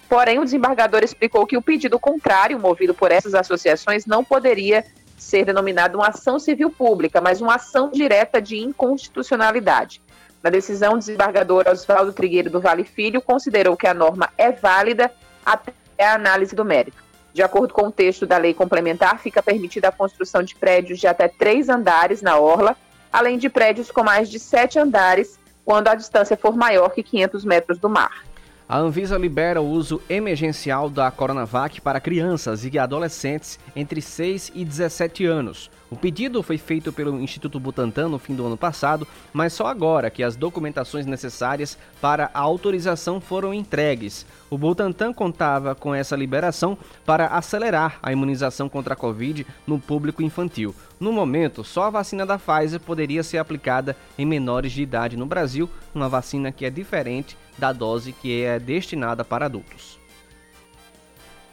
[0.09, 4.85] Porém, o desembargador explicou que o pedido contrário, movido por essas associações, não poderia
[5.19, 10.01] ser denominado uma ação civil pública, mas uma ação direta de inconstitucionalidade.
[10.43, 15.11] Na decisão, o desembargador Oswaldo Trigueiro do Vale Filho considerou que a norma é válida
[15.45, 17.05] até a análise do mérito.
[17.33, 21.07] De acordo com o texto da lei complementar, fica permitida a construção de prédios de
[21.07, 22.77] até três andares na orla,
[23.13, 27.45] além de prédios com mais de sete andares, quando a distância for maior que 500
[27.45, 28.25] metros do mar.
[28.69, 34.65] A Anvisa libera o uso emergencial da Coronavac para crianças e adolescentes entre 6 e
[34.65, 35.71] 17 anos.
[35.97, 40.11] O pedido foi feito pelo Instituto Butantan no fim do ano passado, mas só agora
[40.11, 44.27] que as documentações necessárias para a autorização foram entregues.
[44.51, 50.23] O Butantan contava com essa liberação para acelerar a imunização contra a Covid no público
[50.23, 50.75] infantil.
[51.01, 55.25] No momento, só a vacina da Pfizer poderia ser aplicada em menores de idade no
[55.25, 59.99] Brasil, uma vacina que é diferente da dose que é destinada para adultos.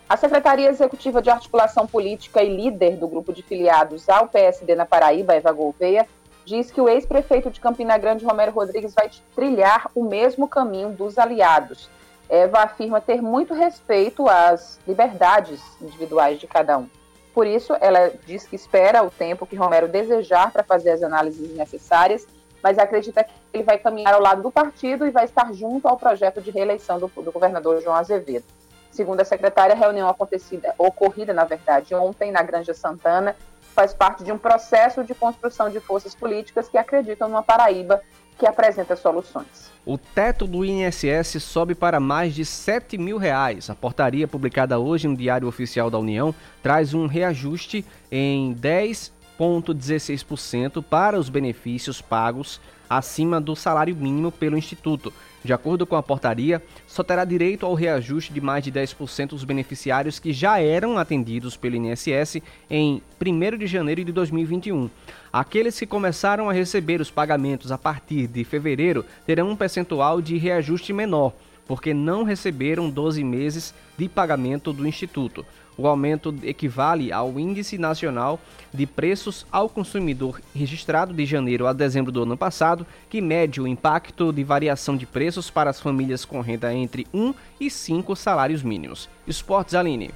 [0.07, 4.85] A Secretaria Executiva de Articulação Política e líder do grupo de filiados ao PSD na
[4.85, 6.07] Paraíba, Eva Gouveia,
[6.45, 11.17] diz que o ex-prefeito de Campina Grande, Romero Rodrigues, vai trilhar o mesmo caminho dos
[11.17, 11.89] aliados.
[12.29, 16.89] Eva afirma ter muito respeito às liberdades individuais de cada um.
[17.33, 21.55] Por isso, ela diz que espera o tempo que Romero desejar para fazer as análises
[21.55, 22.27] necessárias
[22.63, 25.97] mas acredita que ele vai caminhar ao lado do partido e vai estar junto ao
[25.97, 28.45] projeto de reeleição do, do governador João Azevedo.
[28.93, 33.35] Segundo a secretária, a reunião acontecida, ocorrida, na verdade, ontem na Granja Santana,
[33.73, 38.01] faz parte de um processo de construção de forças políticas que acreditam numa Paraíba
[38.37, 39.71] que apresenta soluções.
[39.83, 43.67] O teto do INSS sobe para mais de 7 mil reais.
[43.67, 50.83] A portaria publicada hoje no Diário Oficial da União traz um reajuste em 10 0,16%
[50.83, 55.13] para os benefícios pagos acima do salário mínimo pelo Instituto.
[55.43, 59.43] De acordo com a portaria, só terá direito ao reajuste de mais de 10% os
[59.43, 64.89] beneficiários que já eram atendidos pelo INSS em 1 de janeiro de 2021.
[65.33, 70.37] Aqueles que começaram a receber os pagamentos a partir de fevereiro terão um percentual de
[70.37, 71.33] reajuste menor,
[71.67, 75.45] porque não receberam 12 meses de pagamento do Instituto.
[75.77, 78.39] O aumento equivale ao Índice Nacional
[78.71, 83.67] de Preços ao Consumidor registrado de janeiro a dezembro do ano passado, que mede o
[83.67, 88.61] impacto de variação de preços para as famílias com renda entre 1 e 5 salários
[88.61, 89.09] mínimos.
[89.25, 90.11] Esportes Aline.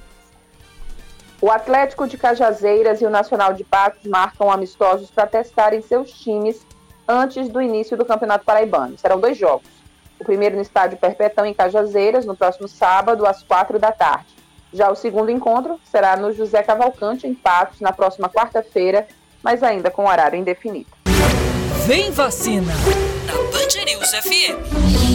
[1.40, 6.64] O Atlético de Cajazeiras e o Nacional de Patos marcam amistosos para testarem seus times
[7.06, 8.98] antes do início do Campeonato Paraibano.
[8.98, 9.68] Serão dois jogos.
[10.20, 14.37] O primeiro no estádio Perpetão, em Cajazeiras, no próximo sábado, às quatro da tarde.
[14.72, 19.06] Já o segundo encontro será no José Cavalcante, em Patos, na próxima quarta-feira,
[19.42, 20.90] mas ainda com horário indefinido.
[21.86, 22.72] Vem vacina
[23.26, 25.08] na Band News FM.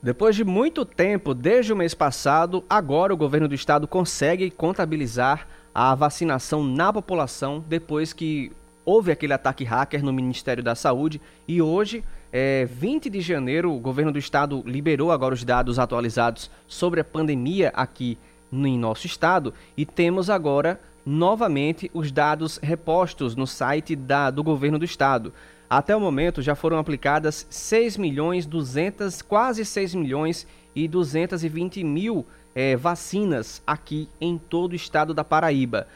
[0.00, 5.48] Depois de muito tempo, desde o mês passado, agora o governo do estado consegue contabilizar
[5.74, 8.52] a vacinação na população depois que
[8.84, 13.80] houve aquele ataque hacker no Ministério da Saúde e hoje é, 20 de janeiro, o
[13.80, 18.18] governo do estado liberou agora os dados atualizados sobre a pandemia aqui
[18.52, 24.78] em nosso estado e temos agora novamente os dados repostos no site da, do governo
[24.78, 25.32] do estado.
[25.70, 32.26] Até o momento já foram aplicadas 6 milhões 200, quase 6 milhões e 220 mil
[32.54, 35.86] é, vacinas aqui em todo o estado da Paraíba.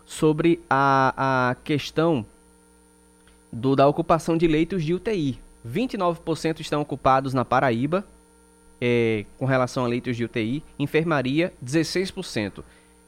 [0.04, 2.26] sobre a, a questão
[3.50, 5.38] do, da ocupação de leitos de UTI.
[5.66, 8.04] 29% estão ocupados na Paraíba,
[8.78, 12.62] é, com relação a leitos de UTI, enfermaria 16%.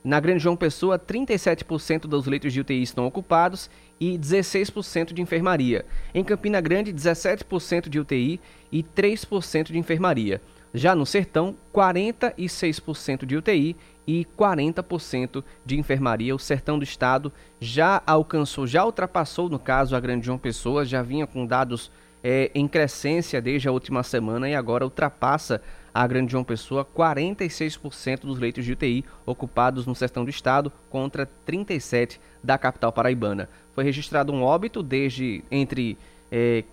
[0.06, 5.84] Na Grande João Pessoa, 37% dos leitos de UTI estão ocupados e 16% de enfermaria.
[6.14, 8.40] Em Campina Grande, 17% de UTI
[8.70, 10.40] e 3% de enfermaria.
[10.72, 13.74] Já no Sertão, 46% de UTI
[14.06, 16.36] e 40% de enfermaria.
[16.36, 21.02] O Sertão do Estado já alcançou, já ultrapassou, no caso, a Grande João Pessoa, já
[21.02, 21.90] vinha com dados
[22.22, 25.60] é, em crescência desde a última semana e agora ultrapassa
[25.96, 31.24] a Grande João Pessoa, 46% dos leitos de UTI ocupados no sertão do estado contra
[31.46, 33.48] 37 da capital paraibana.
[33.74, 35.96] Foi registrado um óbito desde entre
[36.30, 36.64] é,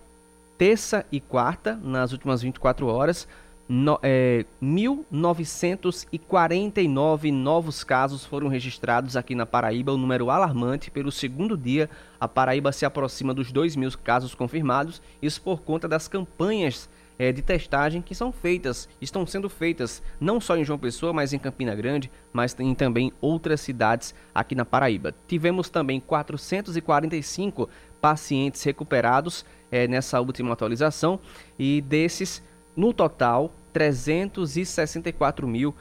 [0.57, 3.25] terça e quarta, nas últimas 24 horas.
[3.69, 10.91] No, é, 1.949 novos casos foram registrados aqui na Paraíba, um número alarmante.
[10.91, 15.87] Pelo segundo dia, a Paraíba se aproxima dos 2 mil casos confirmados, isso por conta
[15.87, 20.79] das campanhas é, de testagem que são feitas, estão sendo feitas não só em João
[20.79, 25.13] Pessoa, mas em Campina Grande, mas em também outras cidades aqui na Paraíba.
[25.27, 27.69] Tivemos também 445
[28.01, 31.19] pacientes recuperados é, nessa última atualização
[31.57, 32.43] e desses,
[32.75, 35.73] no total, 364 mil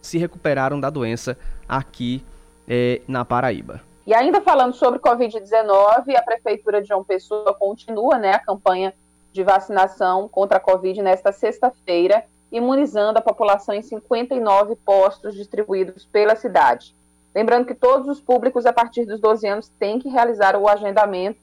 [0.00, 2.24] se recuperaram da doença aqui
[2.68, 3.80] é, na Paraíba.
[4.06, 8.94] E ainda falando sobre Covid-19, a Prefeitura de João Pessoa continua né, a campanha
[9.32, 16.34] de vacinação contra a Covid nesta sexta-feira, imunizando a população em 59 postos distribuídos pela
[16.34, 16.96] cidade.
[17.34, 21.38] Lembrando que todos os públicos a partir dos 12 anos têm que realizar o agendamento,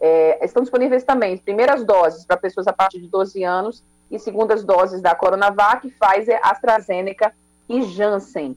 [0.00, 4.64] É, estão disponíveis também primeiras doses para pessoas a partir de 12 anos e segundas
[4.64, 7.32] doses da Coronavac, Pfizer, AstraZeneca
[7.68, 8.56] e Janssen.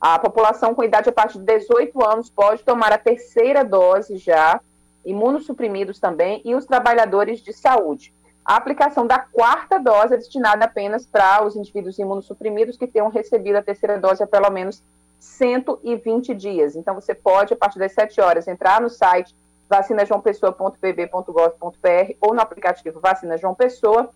[0.00, 4.60] A população com idade a partir de 18 anos pode tomar a terceira dose já,
[5.04, 8.12] imunossuprimidos também, e os trabalhadores de saúde.
[8.48, 13.56] A aplicação da quarta dose é destinada apenas para os indivíduos imunossuprimidos que tenham recebido
[13.56, 14.82] a terceira dose há pelo menos
[15.20, 16.74] 120 dias.
[16.74, 19.36] Então, você pode, a partir das 7 horas, entrar no site
[19.68, 24.08] vacinajoaopessoa.pb.gov.br ou no aplicativo Vacina João Pessoa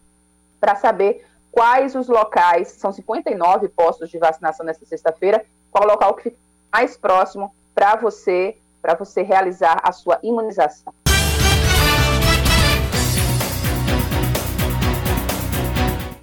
[0.59, 6.31] para saber quais os locais, são 59 postos de vacinação nesta sexta-feira, qual local que
[6.31, 6.39] fica
[6.73, 10.95] mais próximo para você, para você realizar a sua imunização.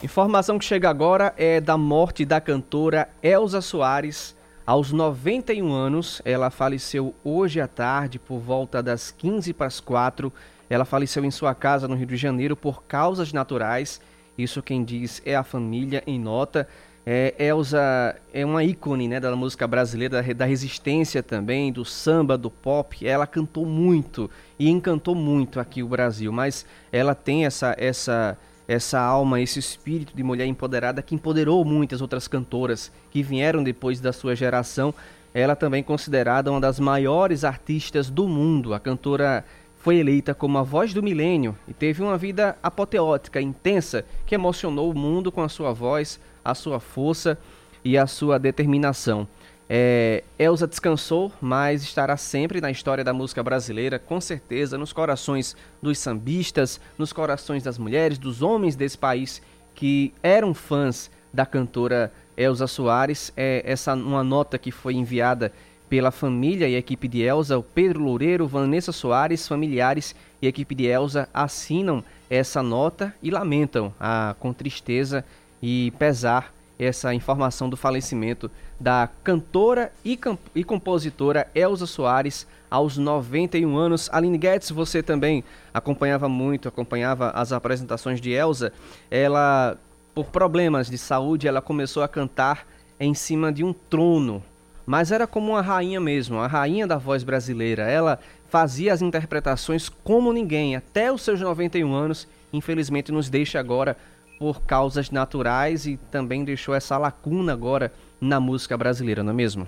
[0.01, 4.33] Informação que chega agora é da morte da cantora Elza Soares.
[4.65, 10.31] Aos 91 anos, ela faleceu hoje à tarde, por volta das 15 para as 4.
[10.69, 13.99] Ela faleceu em sua casa no Rio de Janeiro por causas naturais.
[14.37, 16.65] Isso quem diz é a família em nota.
[17.05, 22.37] É, Elza é uma ícone né, da música brasileira, da, da resistência também, do samba,
[22.37, 23.05] do pop.
[23.05, 28.37] Ela cantou muito e encantou muito aqui o Brasil, mas ela tem essa, essa
[28.69, 33.99] essa alma, esse espírito de mulher empoderada que empoderou muitas outras cantoras que vieram depois
[33.99, 34.93] da sua geração.
[35.33, 38.75] Ela também considerada uma das maiores artistas do mundo.
[38.75, 39.43] A cantora
[39.79, 44.91] foi eleita como a voz do milênio e teve uma vida apoteótica, intensa, que emocionou
[44.91, 47.39] o mundo com a sua voz, a sua força
[47.83, 49.27] e a sua determinação.
[49.71, 55.55] É, Elza descansou, mas estará sempre na história da música brasileira, com certeza, nos corações
[55.79, 59.41] dos sambistas, nos corações das mulheres, dos homens desse país
[59.75, 63.31] que eram fãs da cantora Elza Soares.
[63.37, 65.53] É essa uma nota que foi enviada
[65.87, 70.85] pela família e equipe de Elza, o Pedro Loureiro, Vanessa Soares, familiares e equipe de
[70.85, 75.23] Elza assinam essa nota e lamentam a, com tristeza
[75.61, 78.49] e pesar essa informação do falecimento
[78.79, 80.17] da cantora e,
[80.55, 84.09] e compositora Elza Soares aos 91 anos.
[84.13, 88.71] Aline Guedes, você também acompanhava muito, acompanhava as apresentações de Elza.
[89.11, 89.77] Ela,
[90.15, 92.65] por problemas de saúde, ela começou a cantar
[92.99, 94.41] em cima de um trono
[94.89, 97.83] mas era como uma rainha mesmo, a rainha da voz brasileira.
[97.83, 98.17] Ela
[98.47, 102.27] fazia as interpretações como ninguém, até os seus 91 anos.
[102.51, 103.95] Infelizmente, nos deixa agora
[104.39, 109.67] por causas naturais e também deixou essa lacuna agora na música brasileira, não é mesmo?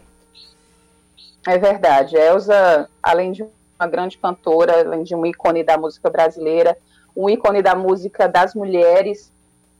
[1.45, 2.15] É verdade.
[2.15, 6.77] Elza, além de uma grande cantora, além de um ícone da música brasileira,
[7.15, 9.29] um ícone da música das mulheres,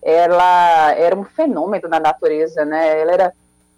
[0.01, 2.99] ela era um fenômeno na natureza, né?
[2.99, 3.33] Ela era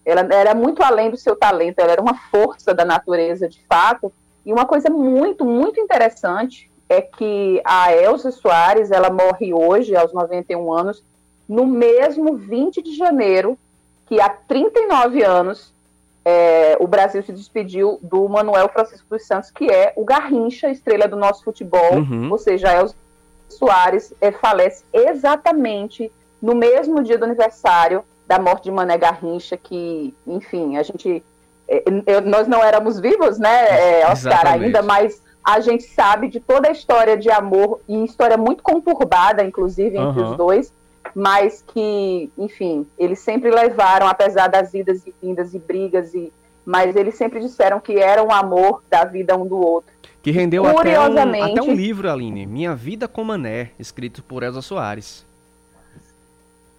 [0.06, 4.12] ela era muito além do seu talento, ela era uma força da natureza, de fato.
[4.46, 10.14] E uma coisa muito, muito interessante é que a Elza Soares, ela morre hoje, aos
[10.14, 11.04] 91 anos,
[11.48, 13.58] no mesmo 20 de janeiro,
[14.08, 15.74] que há 39 anos
[16.26, 21.08] é, o Brasil se despediu do Manuel Francisco dos Santos, que é o Garrincha, estrela
[21.08, 21.96] do nosso futebol.
[21.96, 22.32] Uhum.
[22.32, 22.96] Ou seja, a Elza
[23.50, 26.12] Soares é, falece exatamente
[26.42, 31.24] no mesmo dia do aniversário da morte de Mané Garrincha, que, enfim, a gente.
[31.68, 36.70] É, nós não éramos vivos, né, é, Oscar, ainda, mas a gente sabe de toda
[36.70, 40.32] a história de amor, e história muito conturbada, inclusive, entre uhum.
[40.32, 40.74] os dois,
[41.14, 46.32] mas que, enfim, eles sempre levaram, apesar das idas e vindas e brigas, e,
[46.66, 49.94] mas eles sempre disseram que era um amor da vida um do outro.
[50.22, 54.62] Que rendeu até um, até um livro, Aline, Minha Vida com Mané, escrito por Elza
[54.62, 55.26] Soares.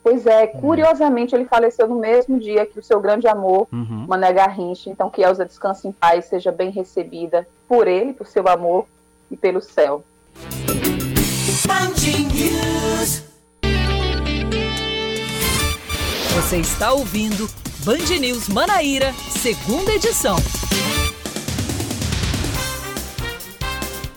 [0.04, 0.60] Pois é, uhum.
[0.60, 4.04] curiosamente ele faleceu no mesmo dia que o seu grande amor, uhum.
[4.06, 4.90] Mané Garrincha.
[4.90, 8.86] Então que Elza descanse em paz, seja bem recebida por ele, por seu amor
[9.30, 10.04] e pelo céu.
[16.34, 17.48] Você está ouvindo
[17.82, 20.36] Band News Manaíra, segunda edição.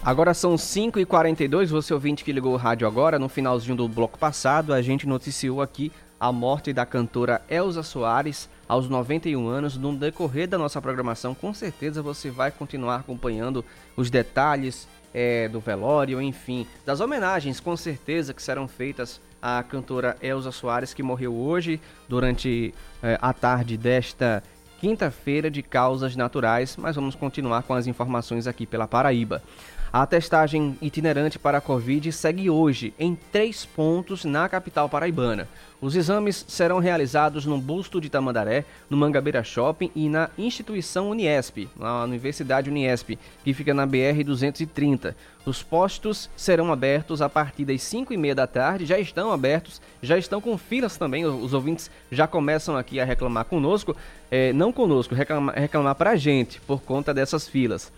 [0.07, 4.73] Agora são 5h42, você ouvinte que ligou o rádio agora, no finalzinho do bloco passado,
[4.73, 9.75] a gente noticiou aqui a morte da cantora Elza Soares aos 91 anos.
[9.75, 13.65] No decorrer da nossa programação, com certeza você vai continuar acompanhando
[13.97, 20.15] os detalhes é, do velório, enfim, das homenagens, com certeza, que serão feitas à cantora
[20.21, 24.41] Elza Soares, que morreu hoje durante é, a tarde desta
[24.79, 26.77] quinta-feira de causas naturais.
[26.77, 29.43] Mas vamos continuar com as informações aqui pela Paraíba.
[29.91, 35.47] A testagem itinerante para a Covid segue hoje em três pontos na capital paraibana.
[35.79, 41.69] Os exames serão realizados no Busto de Tamandaré, no Mangabeira Shopping e na instituição Uniesp,
[41.77, 45.15] na Universidade Uniesp, que fica na BR-230.
[45.45, 49.81] Os postos serão abertos a partir das 5 e meia da tarde, já estão abertos,
[50.01, 53.95] já estão com filas também, os ouvintes já começam aqui a reclamar conosco,
[54.29, 57.91] é, não conosco, reclamar, reclamar para a gente por conta dessas filas.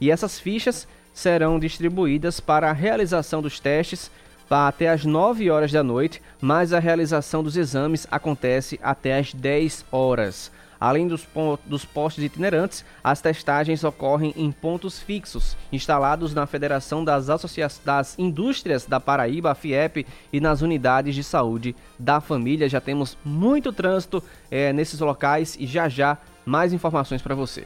[0.00, 4.10] E essas fichas serão distribuídas para a realização dos testes
[4.50, 9.86] até as 9 horas da noite, mas a realização dos exames acontece até as 10
[9.90, 10.50] horas.
[10.78, 11.26] Além dos,
[11.64, 18.18] dos postos itinerantes, as testagens ocorrem em pontos fixos, instalados na Federação das, Associa das
[18.18, 22.68] Indústrias da Paraíba, a FIEP, e nas unidades de saúde da família.
[22.68, 27.64] Já temos muito trânsito é, nesses locais e já já mais informações para você.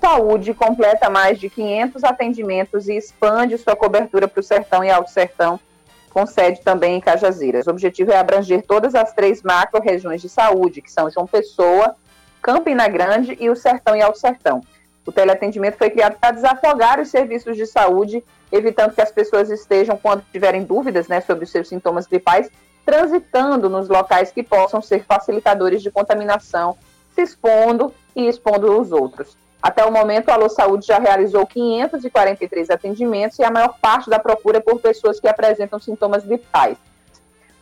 [0.00, 5.10] Saúde completa mais de 500 atendimentos e expande sua cobertura para o Sertão e Alto
[5.10, 5.60] Sertão,
[6.08, 7.66] com sede também em Cajazeiras.
[7.66, 11.94] O objetivo é abranger todas as três macro-regiões de saúde, que são João Pessoa,
[12.40, 14.62] Campina Grande e o Sertão e Alto Sertão.
[15.04, 19.98] O teleatendimento foi criado para desafogar os serviços de saúde, evitando que as pessoas estejam,
[19.98, 22.50] quando tiverem dúvidas né, sobre os seus sintomas gripais,
[22.86, 26.76] transitando nos locais que possam ser facilitadores de contaminação,
[27.14, 29.39] se expondo e expondo os outros.
[29.62, 34.18] Até o momento, a Alô Saúde já realizou 543 atendimentos e a maior parte da
[34.18, 36.78] procura é por pessoas que apresentam sintomas gripais.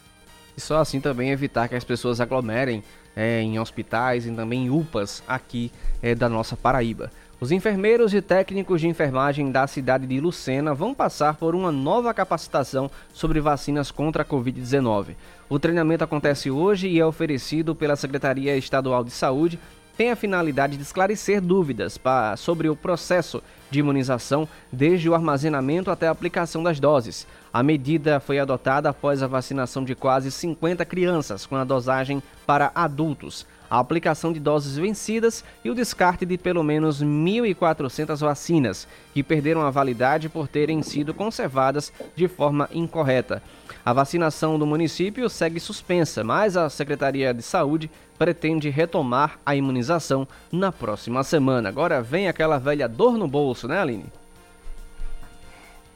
[0.56, 2.82] E só assim também evitar que as pessoas aglomerem
[3.14, 5.70] é, em hospitais e também em UPAs aqui
[6.02, 7.10] é, da nossa Paraíba.
[7.38, 12.14] Os enfermeiros e técnicos de enfermagem da cidade de Lucena vão passar por uma nova
[12.14, 15.08] capacitação sobre vacinas contra a Covid-19.
[15.46, 19.58] O treinamento acontece hoje e é oferecido pela Secretaria Estadual de Saúde.
[19.98, 22.00] Tem a finalidade de esclarecer dúvidas
[22.38, 27.26] sobre o processo de imunização, desde o armazenamento até a aplicação das doses.
[27.56, 32.70] A medida foi adotada após a vacinação de quase 50 crianças com a dosagem para
[32.74, 39.22] adultos a aplicação de doses vencidas e o descarte de pelo menos 1.400 vacinas, que
[39.22, 43.42] perderam a validade por terem sido conservadas de forma incorreta.
[43.84, 50.28] A vacinação do município segue suspensa, mas a Secretaria de Saúde pretende retomar a imunização
[50.52, 51.70] na próxima semana.
[51.70, 54.12] Agora vem aquela velha dor no bolso, né, Aline?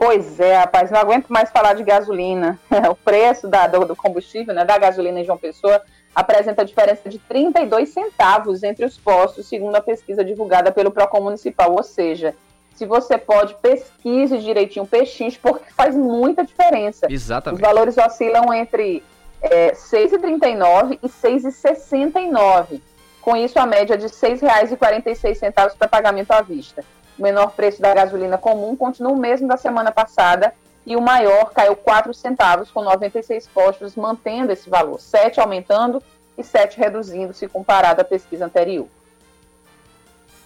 [0.01, 2.59] Pois é, rapaz, não aguento mais falar de gasolina.
[2.90, 5.82] o preço da, do, combustível, né, da gasolina em João Pessoa,
[6.14, 11.72] apresenta diferença de 32 centavos entre os postos, segundo a pesquisa divulgada pelo Procon Municipal.
[11.72, 12.34] Ou seja,
[12.74, 17.07] se você pode, pesquise direitinho peixinhos, porque faz muita diferença.
[17.11, 17.61] Exatamente.
[17.61, 19.05] Os valores oscilam entre
[19.42, 22.80] é, 6,39 e 6,69.
[23.20, 26.82] Com isso, a média de R$ 6,46 para pagamento à vista.
[27.21, 30.55] O menor preço da gasolina comum continua o mesmo da semana passada,
[30.87, 36.03] e o maior caiu 4 centavos, com 96 postos, mantendo esse valor, 7 aumentando
[36.39, 38.89] e 7 reduzindo se comparado à pesquisa anterior.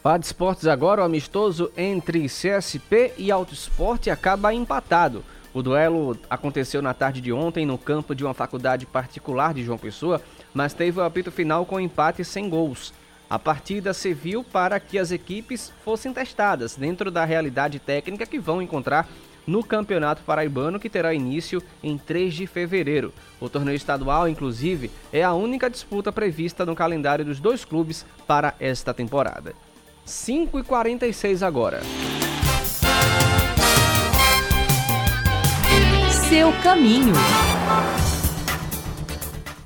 [0.03, 5.25] Para esportes agora, o amistoso entre CSP e Auto Esporte acaba empatado.
[5.55, 9.79] O duelo aconteceu na tarde de ontem no campo de uma faculdade particular de João
[9.79, 10.21] Pessoa,
[10.53, 12.93] mas teve o apito final com empate sem gols.
[13.35, 18.63] A partida serviu para que as equipes fossem testadas dentro da realidade técnica que vão
[18.63, 19.09] encontrar
[19.45, 23.13] no Campeonato Paraibano, que terá início em 3 de fevereiro.
[23.41, 28.55] O torneio estadual, inclusive, é a única disputa prevista no calendário dos dois clubes para
[28.61, 29.53] esta temporada.
[30.05, 31.81] 5 e 46 agora.
[36.29, 37.15] Seu caminho.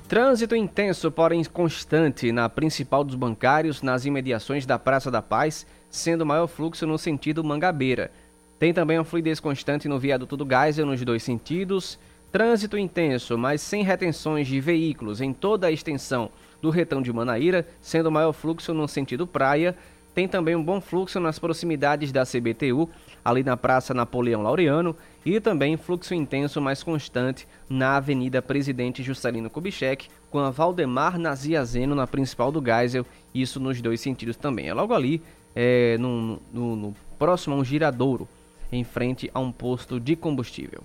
[0.09, 6.25] Trânsito intenso, porém constante, na principal dos bancários, nas imediações da Praça da Paz, sendo
[6.25, 8.09] maior fluxo no sentido Mangabeira.
[8.57, 11.99] Tem também uma fluidez constante no viaduto do Geisel nos dois sentidos.
[12.31, 17.67] Trânsito intenso, mas sem retenções de veículos em toda a extensão do retão de Manaíra,
[17.79, 19.77] sendo maior fluxo no sentido praia.
[20.19, 22.89] Tem também um bom fluxo nas proximidades da CBTU,
[23.23, 24.93] ali na Praça Napoleão Laureano,
[25.25, 31.95] e também fluxo intenso mais constante na Avenida Presidente Juscelino Kubitschek, com a Valdemar Naziazeno
[31.95, 34.67] na principal do Geisel, isso nos dois sentidos também.
[34.67, 35.21] É logo ali,
[35.55, 38.27] é, no, no, no próximo a um giradouro
[38.73, 40.83] em frente a um posto de combustível.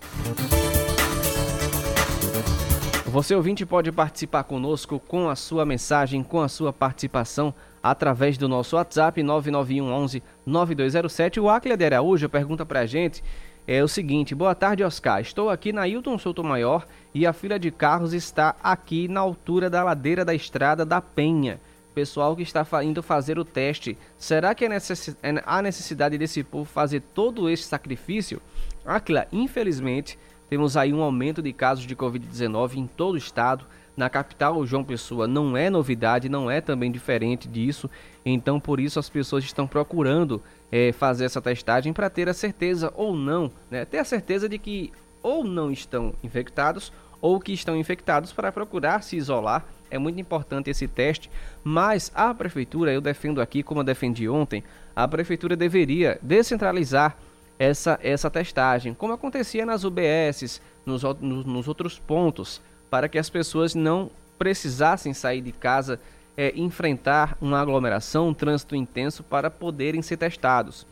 [3.14, 8.48] Você ouvinte pode participar conosco com a sua mensagem, com a sua participação através do
[8.48, 11.38] nosso WhatsApp 991 11 9207.
[11.38, 13.22] O Aclia de Araújo pergunta pra gente
[13.68, 15.20] é o seguinte: Boa tarde, Oscar.
[15.20, 19.84] Estou aqui na Hilton Maior e a fila de carros está aqui na altura da
[19.84, 21.60] ladeira da estrada da Penha
[21.94, 24.68] pessoal que está indo fazer o teste, será que é.
[24.68, 28.42] É, há necessidade desse povo fazer todo esse sacrifício?
[28.84, 30.18] Aquila, infelizmente,
[30.54, 33.66] temos aí um aumento de casos de Covid-19 em todo o estado.
[33.96, 37.90] Na capital, João Pessoa, não é novidade, não é também diferente disso.
[38.24, 40.40] Então, por isso, as pessoas estão procurando
[40.70, 43.84] é, fazer essa testagem para ter a certeza ou não, né?
[43.84, 49.02] ter a certeza de que ou não estão infectados ou que estão infectados para procurar
[49.02, 51.28] se isolar é muito importante esse teste,
[51.64, 54.62] mas a prefeitura, eu defendo aqui, como eu defendi ontem,
[54.94, 57.16] a prefeitura deveria descentralizar
[57.58, 63.30] essa, essa testagem, como acontecia nas UBSs, nos, nos, nos outros pontos, para que as
[63.30, 66.00] pessoas não precisassem sair de casa,
[66.36, 70.86] é, enfrentar uma aglomeração, um trânsito intenso para poderem ser testados.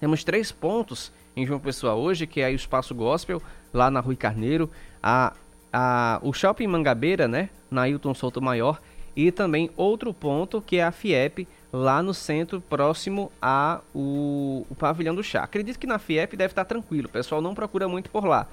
[0.00, 3.42] Temos três pontos em João Pessoa hoje, que é o Espaço Gospel,
[3.72, 4.70] lá na Rui Carneiro,
[5.02, 5.34] a
[5.72, 8.80] a, o Shopping Mangabeira, né, na Hilton Souto Maior,
[9.18, 14.74] e também outro ponto que é a FIEP, lá no centro, próximo a o, o
[14.76, 15.42] pavilhão do chá.
[15.42, 18.46] Acredito que na FIEP deve estar tranquilo, o pessoal não procura muito por lá.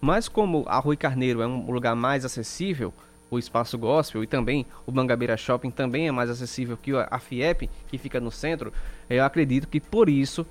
[0.00, 2.94] Mas como a Rui Carneiro é um lugar mais acessível,
[3.28, 7.68] o Espaço Gospel e também o Mangabeira Shopping também é mais acessível que a FIEP,
[7.88, 8.72] que fica no centro,
[9.10, 10.46] eu acredito que por isso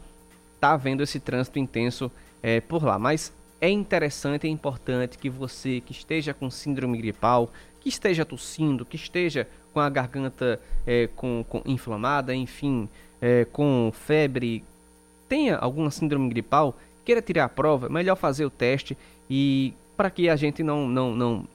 [0.56, 2.12] está havendo esse trânsito intenso
[2.44, 3.00] é, por lá.
[3.00, 7.50] Mas é interessante é importante que você que esteja com síndrome gripal,
[7.82, 12.88] que esteja tossindo, que esteja com a garganta é, com, com, inflamada, enfim,
[13.22, 14.64] é, com febre,
[15.28, 18.98] tenha alguma síndrome gripal, queira tirar a prova, melhor fazer o teste
[19.30, 21.48] e para que a gente não não não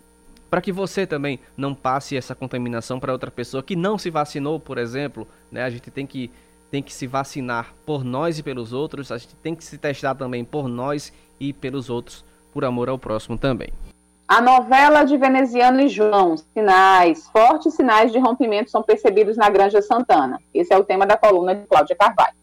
[0.49, 4.61] para que você também não passe essa contaminação para outra pessoa que não se vacinou,
[4.61, 5.63] por exemplo, né?
[5.65, 6.31] A gente tem que
[6.71, 10.15] tem que se vacinar por nós e pelos outros, a gente tem que se testar
[10.15, 13.69] também por nós e pelos outros, por amor ao próximo também.
[14.29, 19.81] A novela de Veneziano e João, sinais, fortes sinais de rompimento são percebidos na Granja
[19.81, 20.41] Santana.
[20.53, 22.35] Esse é o tema da coluna de Cláudia Carvalho.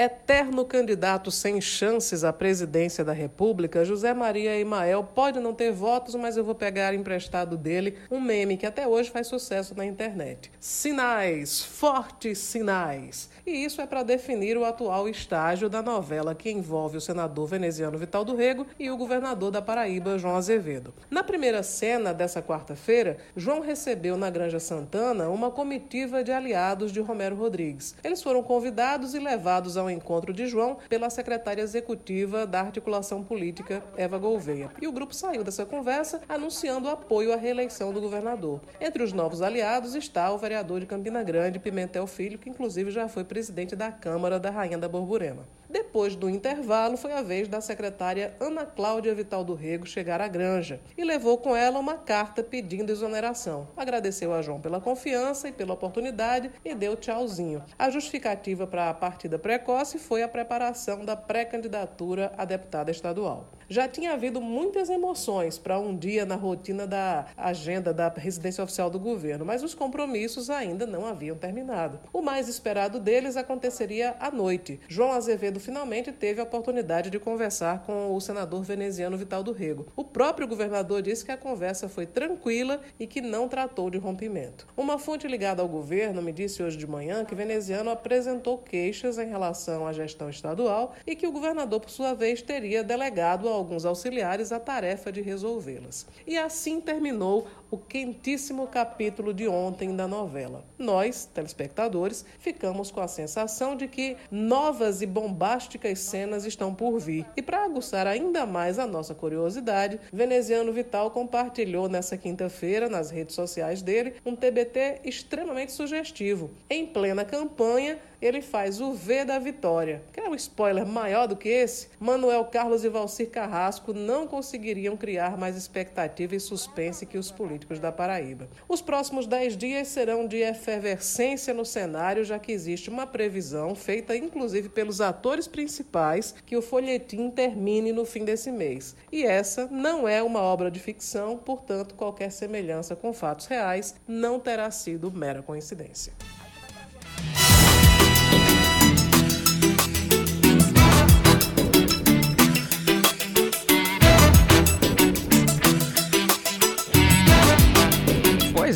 [0.00, 6.14] Eterno candidato sem chances à presidência da República, José Maria Emael pode não ter votos,
[6.14, 10.52] mas eu vou pegar emprestado dele um meme que até hoje faz sucesso na internet.
[10.60, 13.28] Sinais, fortes sinais.
[13.44, 17.98] E isso é para definir o atual estágio da novela que envolve o senador veneziano
[17.98, 20.94] Vital do Rego e o governador da Paraíba, João Azevedo.
[21.10, 27.00] Na primeira cena dessa quarta-feira, João recebeu na Granja Santana uma comitiva de aliados de
[27.00, 27.96] Romero Rodrigues.
[28.04, 33.24] Eles foram convidados e levados ao ao encontro de João pela secretária executiva da articulação
[33.24, 34.70] política, Eva Gouveia.
[34.80, 38.60] E o grupo saiu dessa conversa anunciando apoio à reeleição do governador.
[38.80, 43.08] Entre os novos aliados está o vereador de Campina Grande, Pimentel Filho, que inclusive já
[43.08, 45.57] foi presidente da Câmara da Rainha da Borborema.
[45.70, 50.26] Depois do intervalo, foi a vez da secretária Ana Cláudia Vital do Rego chegar à
[50.26, 53.68] granja e levou com ela uma carta pedindo exoneração.
[53.76, 57.62] Agradeceu a João pela confiança e pela oportunidade e deu tchauzinho.
[57.78, 63.57] A justificativa para a partida precoce foi a preparação da pré-candidatura a deputada estadual.
[63.70, 68.88] Já tinha havido muitas emoções para um dia na rotina da agenda da residência oficial
[68.88, 72.00] do governo, mas os compromissos ainda não haviam terminado.
[72.10, 74.80] O mais esperado deles aconteceria à noite.
[74.88, 79.86] João Azevedo finalmente teve a oportunidade de conversar com o senador veneziano Vital do Rego.
[79.94, 84.66] O próprio governador disse que a conversa foi tranquila e que não tratou de rompimento.
[84.78, 89.28] Uma fonte ligada ao governo me disse hoje de manhã que veneziano apresentou queixas em
[89.28, 93.84] relação à gestão estadual e que o governador, por sua vez, teria delegado ao alguns
[93.84, 96.06] auxiliares a tarefa de resolvê-las.
[96.26, 100.64] E assim terminou o quentíssimo capítulo de ontem da novela.
[100.78, 107.26] Nós, telespectadores, ficamos com a sensação de que novas e bombásticas cenas estão por vir.
[107.36, 113.34] E para aguçar ainda mais a nossa curiosidade, Veneziano Vital compartilhou nessa quinta-feira nas redes
[113.34, 116.50] sociais dele um TBT extremamente sugestivo.
[116.70, 120.02] Em plena campanha, ele faz o V da vitória.
[120.12, 121.88] Quer um spoiler maior do que esse?
[122.00, 127.57] Manuel Carlos e Valcir Carrasco não conseguiriam criar mais expectativa e suspense que os políticos
[127.80, 128.48] da Paraíba.
[128.68, 134.16] Os próximos dez dias serão de efervescência no cenário, já que existe uma previsão, feita
[134.16, 138.94] inclusive pelos atores principais, que o folhetim termine no fim desse mês.
[139.10, 144.38] E essa não é uma obra de ficção, portanto, qualquer semelhança com fatos reais não
[144.38, 146.12] terá sido mera coincidência.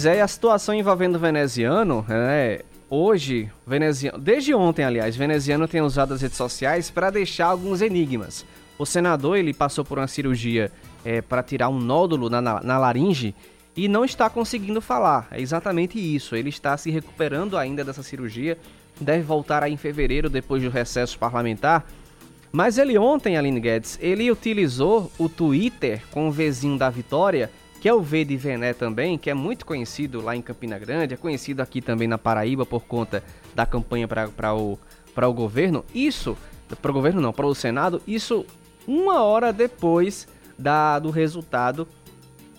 [0.03, 5.69] Pois é, e a situação envolvendo o veneziano, é, hoje, veneziano, desde ontem, aliás, veneziano
[5.69, 8.45] tem usado as redes sociais para deixar alguns enigmas.
[8.77, 10.73] O senador ele passou por uma cirurgia
[11.05, 13.33] é, para tirar um nódulo na, na, na laringe
[13.77, 15.29] e não está conseguindo falar.
[15.31, 16.35] É exatamente isso.
[16.35, 18.59] Ele está se recuperando ainda dessa cirurgia,
[19.01, 21.87] deve voltar aí em fevereiro depois do recesso parlamentar.
[22.51, 27.49] Mas ele ontem, Aline Guedes, ele utilizou o Twitter com o vizinho da Vitória
[27.83, 31.15] que é o V de Vené também, que é muito conhecido lá em Campina Grande,
[31.15, 33.25] é conhecido aqui também na Paraíba por conta
[33.57, 34.79] da campanha para o,
[35.17, 35.85] o governo.
[35.93, 36.39] Isso,
[36.81, 38.47] para o governo não, para o Senado, isso
[38.87, 41.89] uma hora depois da, do resultado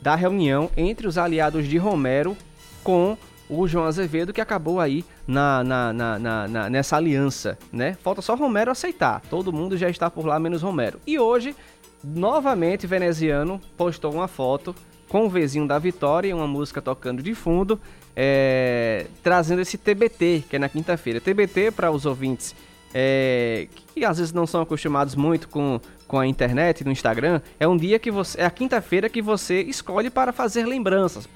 [0.01, 2.36] da reunião entre os aliados de Romero
[2.84, 3.17] com
[3.47, 7.95] o João Azevedo, que acabou aí na, na, na, na, nessa aliança, né?
[8.03, 9.21] Falta só Romero aceitar.
[9.30, 10.99] Todo mundo já está por lá, menos Romero.
[11.07, 11.55] E hoje,
[12.03, 14.76] novamente, Veneziano postou uma foto
[15.14, 17.80] com o vizinho da Vitória uma música tocando de fundo,
[18.16, 21.22] é, trazendo esse TBT, que é na quinta-feira.
[21.22, 22.55] TBT, para os ouvintes
[22.91, 27.68] é, que às vezes não são acostumados muito com, com a internet, no Instagram, é
[27.68, 28.41] um dia que você.
[28.41, 31.30] É a quinta-feira que você escolhe para fazer lembranças,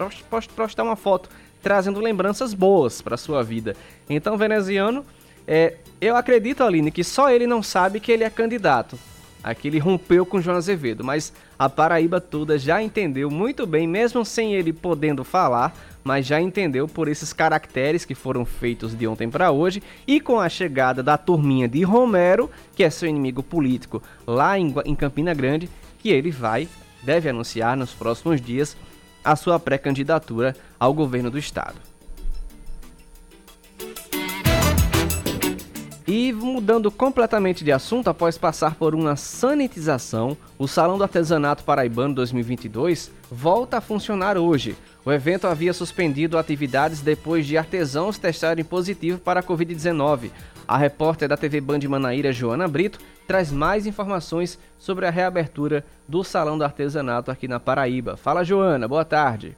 [0.55, 1.29] postar uma foto
[1.61, 3.75] trazendo lembranças boas para sua vida.
[4.09, 5.05] Então, veneziano,
[5.47, 8.97] é, eu acredito, Aline, que só ele não sabe que ele é candidato.
[9.47, 14.25] Aqui ele rompeu com João Azevedo, mas a Paraíba toda já entendeu muito bem, mesmo
[14.25, 15.73] sem ele podendo falar,
[16.03, 20.37] mas já entendeu por esses caracteres que foram feitos de ontem para hoje e com
[20.37, 25.33] a chegada da turminha de Romero, que é seu inimigo político lá em, em Campina
[25.33, 26.67] Grande, que ele vai,
[27.01, 28.75] deve anunciar nos próximos dias
[29.23, 31.77] a sua pré-candidatura ao governo do estado.
[36.07, 42.15] E mudando completamente de assunto, após passar por uma sanitização, o Salão do Artesanato Paraibano
[42.15, 44.77] 2022 volta a funcionar hoje.
[45.03, 50.31] O evento havia suspendido atividades depois de artesãos testarem positivo para a Covid-19.
[50.65, 56.23] A repórter da TV Band Manaíra, Joana Brito, traz mais informações sobre a reabertura do
[56.23, 58.15] Salão do Artesanato aqui na Paraíba.
[58.15, 59.57] Fala, Joana, boa tarde.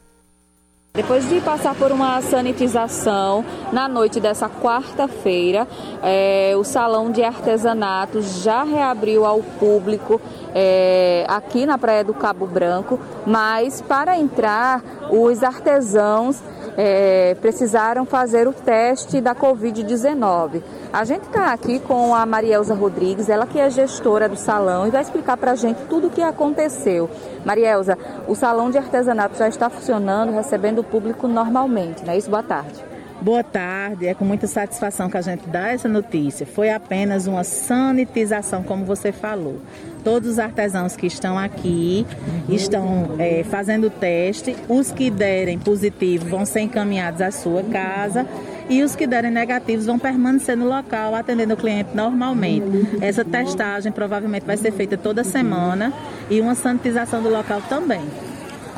[0.91, 5.67] Depois de passar por uma sanitização na noite dessa quarta-feira,
[6.01, 10.19] é, o Salão de Artesanato já reabriu ao público
[10.53, 14.81] é, aqui na Praia do Cabo Branco, mas para entrar,
[15.11, 16.41] os artesãos
[16.78, 20.61] é, precisaram fazer o teste da Covid-19.
[20.91, 24.89] A gente está aqui com a Marielza Rodrigues, ela que é gestora do salão e
[24.89, 27.09] vai explicar para a gente tudo o que aconteceu.
[27.45, 27.97] Marielza,
[28.28, 32.30] o salão de artesanato já está funcionando, recebendo o público normalmente, não é isso?
[32.30, 32.88] Boa tarde.
[33.22, 36.45] Boa tarde, é com muita satisfação que a gente dá essa notícia.
[36.45, 39.59] Foi apenas uma sanitização, como você falou.
[40.05, 42.07] Todos os artesãos que estão aqui
[42.47, 44.55] estão é, fazendo o teste.
[44.70, 48.26] Os que derem positivo vão ser encaminhados à sua casa
[48.70, 52.65] e os que derem negativos vão permanecer no local atendendo o cliente normalmente.
[53.01, 55.91] Essa testagem provavelmente vai ser feita toda semana
[56.30, 58.01] e uma sanitização do local também.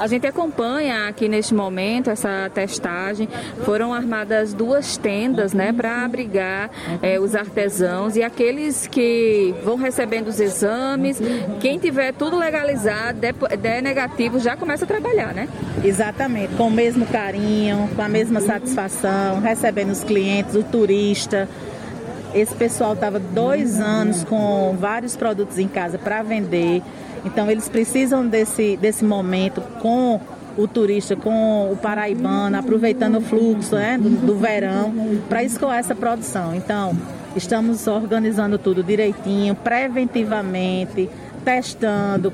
[0.01, 3.29] A gente acompanha aqui neste momento essa testagem.
[3.63, 6.71] Foram armadas duas tendas, né, para abrigar
[7.03, 11.21] é, os artesãos e aqueles que vão recebendo os exames.
[11.59, 13.19] Quem tiver tudo legalizado,
[13.59, 15.47] der, negativo, já começa a trabalhar, né?
[15.83, 21.47] Exatamente, com o mesmo carinho, com a mesma satisfação, recebendo os clientes, o turista.
[22.33, 26.81] Esse pessoal estava dois anos com vários produtos em casa para vender
[27.25, 30.19] então eles precisam desse, desse momento com
[30.57, 34.93] o turista, com o paraibano, aproveitando o fluxo né, do, do verão
[35.29, 36.53] para escoar essa produção.
[36.53, 36.97] Então,
[37.35, 41.09] estamos organizando tudo direitinho, preventivamente,
[41.45, 42.33] testando,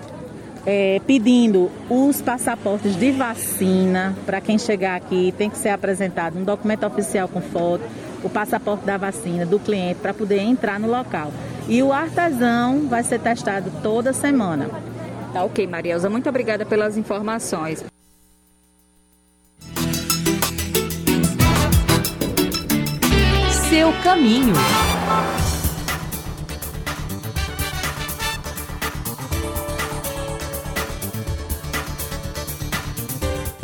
[0.65, 6.43] é, pedindo os passaportes de vacina para quem chegar aqui tem que ser apresentado um
[6.43, 7.83] documento oficial com foto,
[8.27, 11.31] o passaporte da vacina do cliente para poder entrar no local.
[11.67, 14.69] E o artesão vai ser testado toda semana.
[15.33, 16.09] Tá ok, Marielza.
[16.09, 17.83] Muito obrigada pelas informações.
[23.69, 24.53] Seu caminho.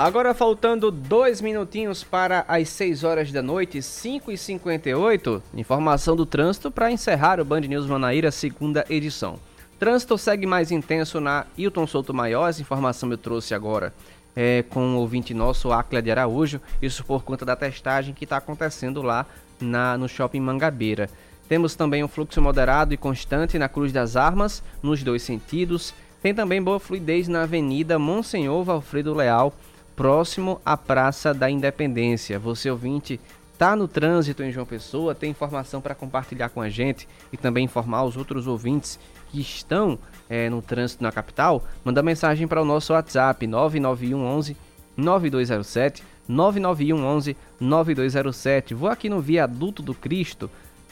[0.03, 6.25] Agora faltando dois minutinhos para as 6 horas da noite, 5 e 58 informação do
[6.25, 9.39] trânsito para encerrar o Band News Manaíra, segunda edição.
[9.79, 13.93] Trânsito segue mais intenso na Hilton Souto Maior, essa informação eu trouxe agora
[14.35, 18.35] é, com o ouvinte nosso, Acla de Araújo, isso por conta da testagem que está
[18.35, 19.25] acontecendo lá
[19.57, 21.09] na, no Shopping Mangabeira.
[21.47, 25.93] Temos também um fluxo moderado e constante na Cruz das Armas, nos dois sentidos.
[26.21, 29.53] Tem também boa fluidez na Avenida Monsenhor Valfredo Leal,
[29.95, 32.39] próximo à Praça da Independência.
[32.39, 33.19] Você ouvinte
[33.53, 37.65] está no trânsito em João Pessoa, tem informação para compartilhar com a gente e também
[37.65, 39.97] informar os outros ouvintes que estão
[40.29, 44.57] é, no trânsito na capital, manda mensagem para o nosso WhatsApp 991 11
[44.95, 48.73] 9207 991 11 9207.
[48.73, 50.49] Vou aqui no viaduto do Cristo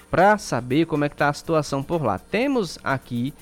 [0.10, 2.20] para saber como é que está a situação por lá.
[2.20, 3.34] Temos aqui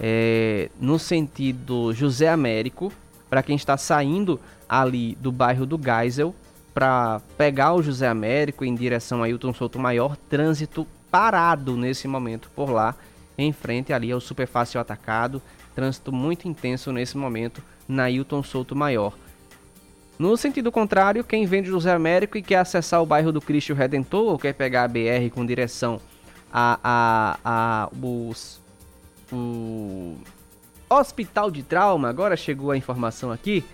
[0.00, 2.92] é, no sentido José Américo,
[3.30, 6.34] para quem está saindo ali do bairro do Geisel
[6.74, 12.50] para pegar o José Américo em direção a Hilton Souto Maior, trânsito parado nesse momento
[12.54, 12.94] por lá,
[13.38, 15.40] em frente ali ao Superfácil Atacado,
[15.74, 19.14] trânsito muito intenso nesse momento na Hilton Souto Maior.
[20.18, 23.72] No sentido contrário, quem vem de José Américo e quer acessar o bairro do Cristo
[23.72, 25.98] Redentor ou quer pegar a BR com direção
[26.52, 28.60] a, a, a os,
[29.32, 30.16] o
[30.90, 33.64] Hospital de Trauma, agora chegou a informação aqui,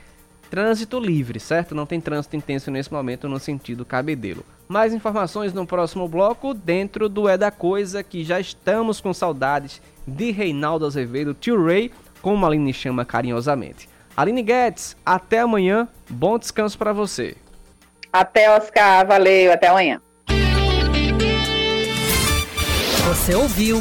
[0.51, 1.75] Trânsito livre, certo?
[1.75, 4.45] Não tem trânsito intenso nesse momento no sentido cabedelo.
[4.69, 9.83] Mais informações no próximo bloco, dentro do É da Coisa, que já estamos com saudades
[10.07, 11.91] de Reinaldo Azevedo, tio Ray,
[12.23, 13.89] como a Aline chama carinhosamente.
[14.17, 17.37] Aline Guedes, até amanhã, bom descanso para você.
[18.13, 20.01] Até, Oscar, valeu, até amanhã.
[23.09, 23.81] Você ouviu